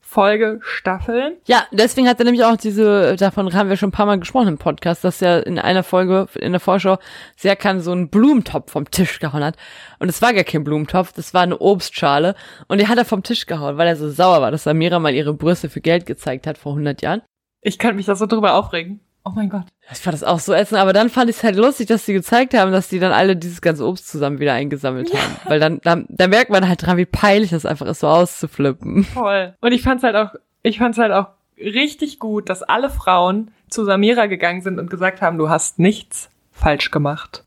Folge 0.00 0.58
Staffel. 0.62 1.36
Ja, 1.46 1.66
deswegen 1.70 2.08
hat 2.08 2.18
er 2.18 2.24
nämlich 2.24 2.42
auch 2.42 2.56
diese, 2.56 3.14
davon 3.16 3.52
haben 3.52 3.68
wir 3.68 3.76
schon 3.76 3.90
ein 3.90 3.92
paar 3.92 4.06
Mal 4.06 4.18
gesprochen 4.18 4.48
im 4.48 4.56
Podcast, 4.56 5.04
dass 5.04 5.20
er 5.20 5.46
in 5.46 5.58
einer 5.58 5.82
Folge, 5.82 6.28
in 6.40 6.52
der 6.52 6.62
Vorschau, 6.62 6.96
Serkan 7.36 7.82
so 7.82 7.92
einen 7.92 8.08
Blumentopf 8.08 8.72
vom 8.72 8.90
Tisch 8.90 9.18
gehauen 9.18 9.44
hat. 9.44 9.56
Und 9.98 10.08
es 10.08 10.22
war 10.22 10.32
gar 10.32 10.44
kein 10.44 10.64
Blumentopf, 10.64 11.12
das 11.12 11.34
war 11.34 11.42
eine 11.42 11.58
Obstschale. 11.58 12.34
Und 12.68 12.80
die 12.80 12.88
hat 12.88 12.96
er 12.96 13.04
vom 13.04 13.22
Tisch 13.22 13.44
gehauen, 13.44 13.76
weil 13.76 13.86
er 13.86 13.96
so 13.96 14.10
sauer 14.10 14.40
war, 14.40 14.50
dass 14.50 14.64
Samira 14.64 14.98
mal 14.98 15.14
ihre 15.14 15.34
Brüste 15.34 15.68
für 15.68 15.82
Geld 15.82 16.06
gezeigt 16.06 16.46
hat 16.46 16.56
vor 16.56 16.72
100 16.72 17.02
Jahren. 17.02 17.20
Ich 17.60 17.78
könnte 17.78 17.96
mich 17.96 18.06
da 18.06 18.14
so 18.14 18.24
drüber 18.24 18.54
aufregen. 18.54 19.00
Oh 19.28 19.32
mein 19.34 19.50
Gott. 19.50 19.66
Ich 19.92 19.98
fand 19.98 20.14
das 20.14 20.24
auch 20.24 20.38
so 20.38 20.54
ätzend, 20.54 20.80
aber 20.80 20.94
dann 20.94 21.10
fand 21.10 21.28
ich 21.28 21.36
es 21.36 21.44
halt 21.44 21.56
lustig, 21.56 21.86
dass 21.88 22.06
die 22.06 22.14
gezeigt 22.14 22.54
haben, 22.54 22.72
dass 22.72 22.88
die 22.88 22.98
dann 22.98 23.12
alle 23.12 23.36
dieses 23.36 23.60
ganze 23.60 23.84
Obst 23.86 24.08
zusammen 24.08 24.40
wieder 24.40 24.54
eingesammelt 24.54 25.12
haben. 25.12 25.36
Weil 25.44 25.60
dann, 25.60 25.80
dann, 25.82 26.06
dann 26.08 26.30
merkt 26.30 26.50
man 26.50 26.66
halt 26.66 26.84
dran, 26.86 26.96
wie 26.96 27.04
peinlich 27.04 27.50
das 27.50 27.66
einfach 27.66 27.84
ist, 27.86 28.00
so 28.00 28.08
auszuflippen. 28.08 29.04
Voll. 29.04 29.54
Und 29.60 29.72
ich 29.72 29.82
fand's 29.82 30.02
halt 30.02 30.16
auch, 30.16 30.30
ich 30.62 30.78
fand's 30.78 30.96
halt 30.96 31.12
auch 31.12 31.26
richtig 31.58 32.18
gut, 32.18 32.48
dass 32.48 32.62
alle 32.62 32.88
Frauen 32.88 33.50
zu 33.68 33.84
Samira 33.84 34.26
gegangen 34.26 34.62
sind 34.62 34.78
und 34.78 34.88
gesagt 34.88 35.20
haben, 35.20 35.36
du 35.36 35.50
hast 35.50 35.78
nichts 35.78 36.30
falsch 36.52 36.90
gemacht. 36.90 37.44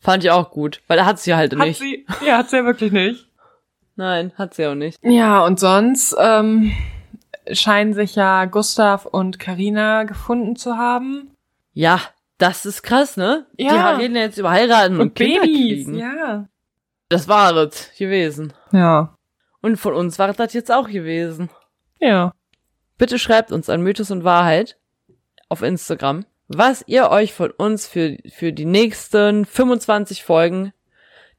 Fand 0.00 0.24
ich 0.24 0.32
auch 0.32 0.50
gut, 0.50 0.80
weil 0.88 0.98
er 0.98 1.06
hat 1.06 1.20
sie 1.20 1.34
halt 1.36 1.56
Hat 1.56 1.64
nicht. 1.66 1.78
sie, 1.78 2.06
ja, 2.26 2.38
hat 2.38 2.50
sie 2.50 2.56
ja 2.56 2.64
wirklich 2.64 2.90
nicht. 2.90 3.26
Nein, 3.94 4.32
hat 4.36 4.54
sie 4.54 4.66
auch 4.66 4.74
nicht. 4.74 4.98
Ja, 5.04 5.44
und 5.44 5.60
sonst 5.60 6.16
ähm, 6.18 6.72
scheinen 7.52 7.94
sich 7.94 8.14
ja 8.14 8.44
Gustav 8.46 9.06
und 9.06 9.38
Karina 9.38 10.04
gefunden 10.04 10.56
zu 10.56 10.76
haben. 10.76 11.30
Ja, 11.72 12.00
das 12.38 12.66
ist 12.66 12.82
krass, 12.82 13.16
ne? 13.16 13.46
Ja. 13.56 13.94
Die 13.96 14.02
reden 14.02 14.16
ja 14.16 14.22
jetzt 14.22 14.38
über 14.38 14.50
heiraten 14.50 14.94
und, 14.94 15.00
Und, 15.00 15.14
Kinder 15.14 15.40
Babys, 15.42 15.84
kriegen. 15.86 15.94
ja. 15.98 16.46
Das 17.08 17.28
war 17.28 17.54
es 17.56 17.90
gewesen. 17.98 18.52
Ja. 18.72 19.14
Und 19.62 19.76
von 19.76 19.94
uns 19.94 20.18
war 20.18 20.32
das 20.32 20.52
jetzt 20.52 20.72
auch 20.72 20.88
gewesen. 20.88 21.50
Ja. 21.98 22.32
Bitte 22.98 23.18
schreibt 23.18 23.52
uns 23.52 23.68
an 23.68 23.82
Mythos 23.82 24.10
und 24.10 24.24
Wahrheit 24.24 24.78
auf 25.48 25.62
Instagram, 25.62 26.24
was 26.48 26.84
ihr 26.86 27.10
euch 27.10 27.32
von 27.34 27.50
uns 27.50 27.86
für, 27.86 28.16
für 28.32 28.52
die 28.52 28.64
nächsten 28.64 29.44
25 29.44 30.22
Folgen, 30.24 30.72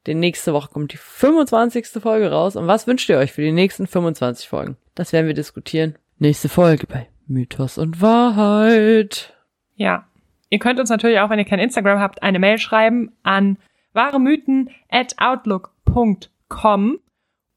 denn 0.06 0.20
nächste 0.20 0.52
Woche 0.52 0.70
kommt 0.70 0.92
die 0.92 0.96
25. 0.98 1.86
Folge 2.02 2.30
raus. 2.30 2.56
Und 2.56 2.66
was 2.66 2.86
wünscht 2.86 3.08
ihr 3.08 3.18
euch 3.18 3.32
für 3.32 3.42
die 3.42 3.52
nächsten 3.52 3.86
25 3.86 4.48
Folgen? 4.48 4.76
Das 4.94 5.12
werden 5.12 5.26
wir 5.26 5.34
diskutieren. 5.34 5.96
Nächste 6.22 6.48
Folge 6.48 6.86
bei 6.86 7.08
Mythos 7.26 7.78
und 7.78 8.00
Wahrheit. 8.00 9.34
Ja. 9.74 10.06
Ihr 10.50 10.60
könnt 10.60 10.78
uns 10.78 10.88
natürlich 10.88 11.18
auch, 11.18 11.30
wenn 11.30 11.40
ihr 11.40 11.44
kein 11.44 11.58
Instagram 11.58 11.98
habt, 11.98 12.22
eine 12.22 12.38
Mail 12.38 12.58
schreiben 12.58 13.10
an 13.24 13.58
wahremythen 13.92 14.70
at 14.88 15.16
outlook.com 15.18 17.00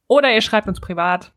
oder 0.08 0.34
ihr 0.34 0.42
schreibt 0.42 0.68
uns 0.68 0.80
privat. 0.80 1.32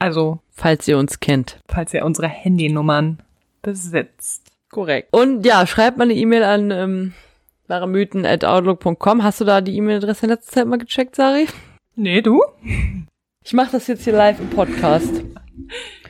Also, 0.00 0.40
Falls 0.50 0.88
ihr 0.88 0.98
uns 0.98 1.20
kennt. 1.20 1.60
falls 1.68 1.94
ihr 1.94 2.04
unsere 2.04 2.26
Handynummern 2.26 3.22
besitzt. 3.62 4.50
Korrekt. 4.68 5.12
Und 5.12 5.46
ja, 5.46 5.68
schreibt 5.68 5.96
mal 5.96 6.02
eine 6.02 6.14
E-Mail 6.14 6.42
an 6.42 6.72
ähm, 6.72 7.12
wahremythen.outlook.com. 7.68 9.22
Hast 9.22 9.40
du 9.40 9.44
da 9.44 9.60
die 9.60 9.76
E-Mail-Adresse 9.76 10.26
in 10.26 10.30
letzter 10.30 10.52
Zeit 10.52 10.66
mal 10.66 10.78
gecheckt, 10.78 11.14
Sari? 11.14 11.46
Nee, 11.94 12.20
du? 12.20 12.42
Ich 13.44 13.52
mache 13.52 13.70
das 13.70 13.86
jetzt 13.86 14.02
hier 14.02 14.14
live 14.14 14.40
im 14.40 14.50
Podcast. 14.50 15.22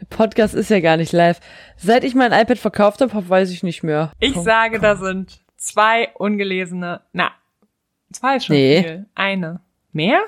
Der 0.00 0.06
Podcast 0.06 0.54
ist 0.54 0.70
ja 0.70 0.80
gar 0.80 0.96
nicht 0.96 1.12
live. 1.12 1.40
Seit 1.76 2.04
ich 2.04 2.14
mein 2.14 2.32
iPad 2.32 2.58
verkauft 2.58 3.00
habe, 3.00 3.28
weiß 3.28 3.50
ich 3.50 3.62
nicht 3.62 3.82
mehr. 3.82 4.12
Ich 4.18 4.34
Komm. 4.34 4.44
sage, 4.44 4.80
da 4.80 4.96
sind 4.96 5.40
zwei 5.56 6.08
ungelesene, 6.14 7.02
na, 7.12 7.30
zwei 8.12 8.36
ist 8.36 8.46
schon 8.46 8.56
Nee. 8.56 8.82
viel. 8.82 9.06
Eine. 9.14 9.60
Mehr? 9.92 10.20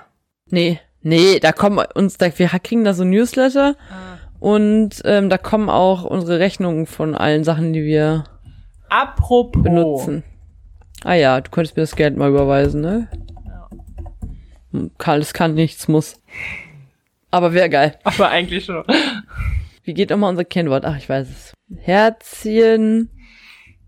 Nee, 0.47 0.81
nee, 1.03 1.39
da 1.41 1.53
kommen 1.53 1.85
uns, 1.95 2.19
da, 2.19 2.27
wir 2.39 2.49
kriegen 2.49 2.85
da 2.85 2.93
so 2.95 3.05
Newsletter 3.05 3.77
Ah. 3.91 4.19
und 4.41 5.01
ähm, 5.05 5.31
da 5.31 5.39
kommen 5.39 5.71
auch 5.71 6.05
unsere 6.05 6.39
Rechnungen 6.39 6.87
von 6.87 7.15
allen 7.15 7.45
Sachen, 7.45 7.73
die 7.73 7.85
wir 7.85 8.25
Apropos. 8.91 9.63
benutzen. 9.63 10.23
Ah 11.05 11.15
ja, 11.15 11.41
du 11.41 11.51
könntest 11.51 11.77
mir 11.77 11.83
das 11.85 11.97
Geld 11.97 12.17
mal 12.17 12.29
überweisen, 12.29 12.81
ne? 12.83 13.09
Hm, 14.73 14.91
Karl, 14.99 15.21
es 15.21 15.33
kann 15.33 15.55
nichts, 15.55 15.89
muss. 15.89 16.21
Aber 17.31 17.55
wäre 17.55 17.71
geil. 17.71 17.99
Aber 18.05 18.29
eigentlich 18.29 18.67
schon. 18.67 18.85
Wie 19.85 19.95
geht 19.95 20.11
nochmal 20.11 20.31
unser 20.31 20.45
Kennwort? 20.45 20.85
Ach, 20.85 20.97
ich 20.97 21.09
weiß 21.09 21.29
es. 21.29 21.55
Herzchen, 21.77 23.11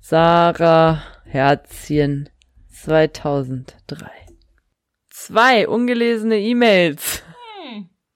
Sarah, 0.01 1.03
Herzchen, 1.25 2.29
2003. 2.71 4.11
Zwei 5.09 5.69
ungelesene 5.69 6.39
E-Mails. 6.41 7.23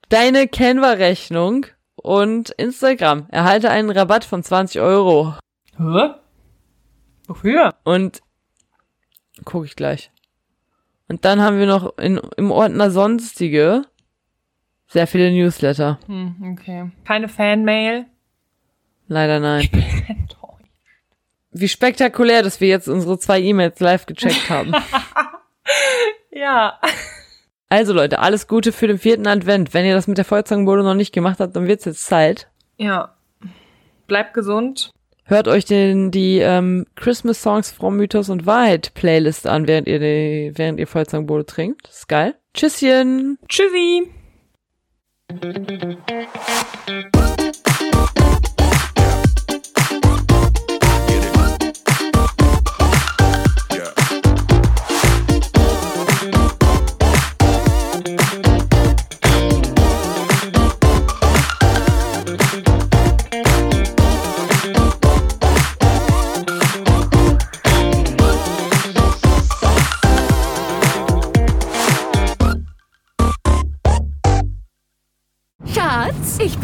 Deine 0.09 0.47
Canva-Rechnung 0.47 1.67
und 1.95 2.49
Instagram. 2.51 3.27
Erhalte 3.29 3.69
einen 3.69 3.91
Rabatt 3.91 4.25
von 4.25 4.43
20 4.43 4.81
Euro. 4.81 5.35
Hä? 5.77 6.15
Wofür? 7.27 7.75
Und 7.83 8.21
gucke 9.45 9.65
ich 9.65 9.75
gleich. 9.75 10.11
Und 11.07 11.23
dann 11.25 11.41
haben 11.41 11.59
wir 11.59 11.65
noch 11.65 11.97
in, 11.97 12.19
im 12.37 12.51
Ordner 12.51 12.91
Sonstige 12.91 13.83
sehr 14.89 15.07
viele 15.07 15.31
Newsletter. 15.31 15.99
Hm, 16.07 16.57
okay. 16.57 16.91
Keine 17.05 17.29
Fanmail. 17.29 18.05
Leider 19.07 19.39
nein. 19.39 19.69
Enttäuscht. 20.07 20.65
Wie 21.51 21.67
spektakulär, 21.67 22.43
dass 22.43 22.59
wir 22.61 22.67
jetzt 22.67 22.87
unsere 22.87 23.17
zwei 23.17 23.41
E-Mails 23.41 23.79
live 23.79 24.05
gecheckt 24.05 24.49
haben. 24.49 24.73
Ja. 26.31 26.79
Also 27.67 27.93
Leute, 27.93 28.19
alles 28.19 28.47
Gute 28.47 28.71
für 28.71 28.87
den 28.87 28.97
vierten 28.97 29.27
Advent. 29.27 29.73
Wenn 29.73 29.85
ihr 29.85 29.93
das 29.93 30.07
mit 30.07 30.17
der 30.17 30.25
Feuerzangenbowle 30.25 30.83
noch 30.83 30.95
nicht 30.95 31.13
gemacht 31.13 31.39
habt, 31.39 31.55
dann 31.55 31.67
wird's 31.67 31.85
jetzt 31.85 32.05
Zeit. 32.05 32.47
Ja. 32.77 33.15
Bleibt 34.07 34.33
gesund. 34.33 34.91
Hört 35.25 35.47
euch 35.47 35.65
den, 35.65 36.09
die 36.09 36.39
ähm, 36.39 36.87
Christmas 36.95 37.43
Songs 37.43 37.71
from 37.71 37.97
Mythos 37.97 38.29
und 38.29 38.47
Wahrheit 38.47 38.93
Playlist 38.95 39.45
an, 39.45 39.67
während 39.67 39.87
ihr 39.87 39.99
die, 39.99 40.51
während 40.55 40.79
ihr 40.79 40.87
Feuerzangenbowle 40.87 41.45
trinkt. 41.45 41.87
Das 41.87 41.99
ist 41.99 42.07
geil. 42.07 42.35
Tschüsschen. 42.55 43.37
Tschüssi. 43.47 44.09
Thank 45.29 46.09
you. 46.09 46.18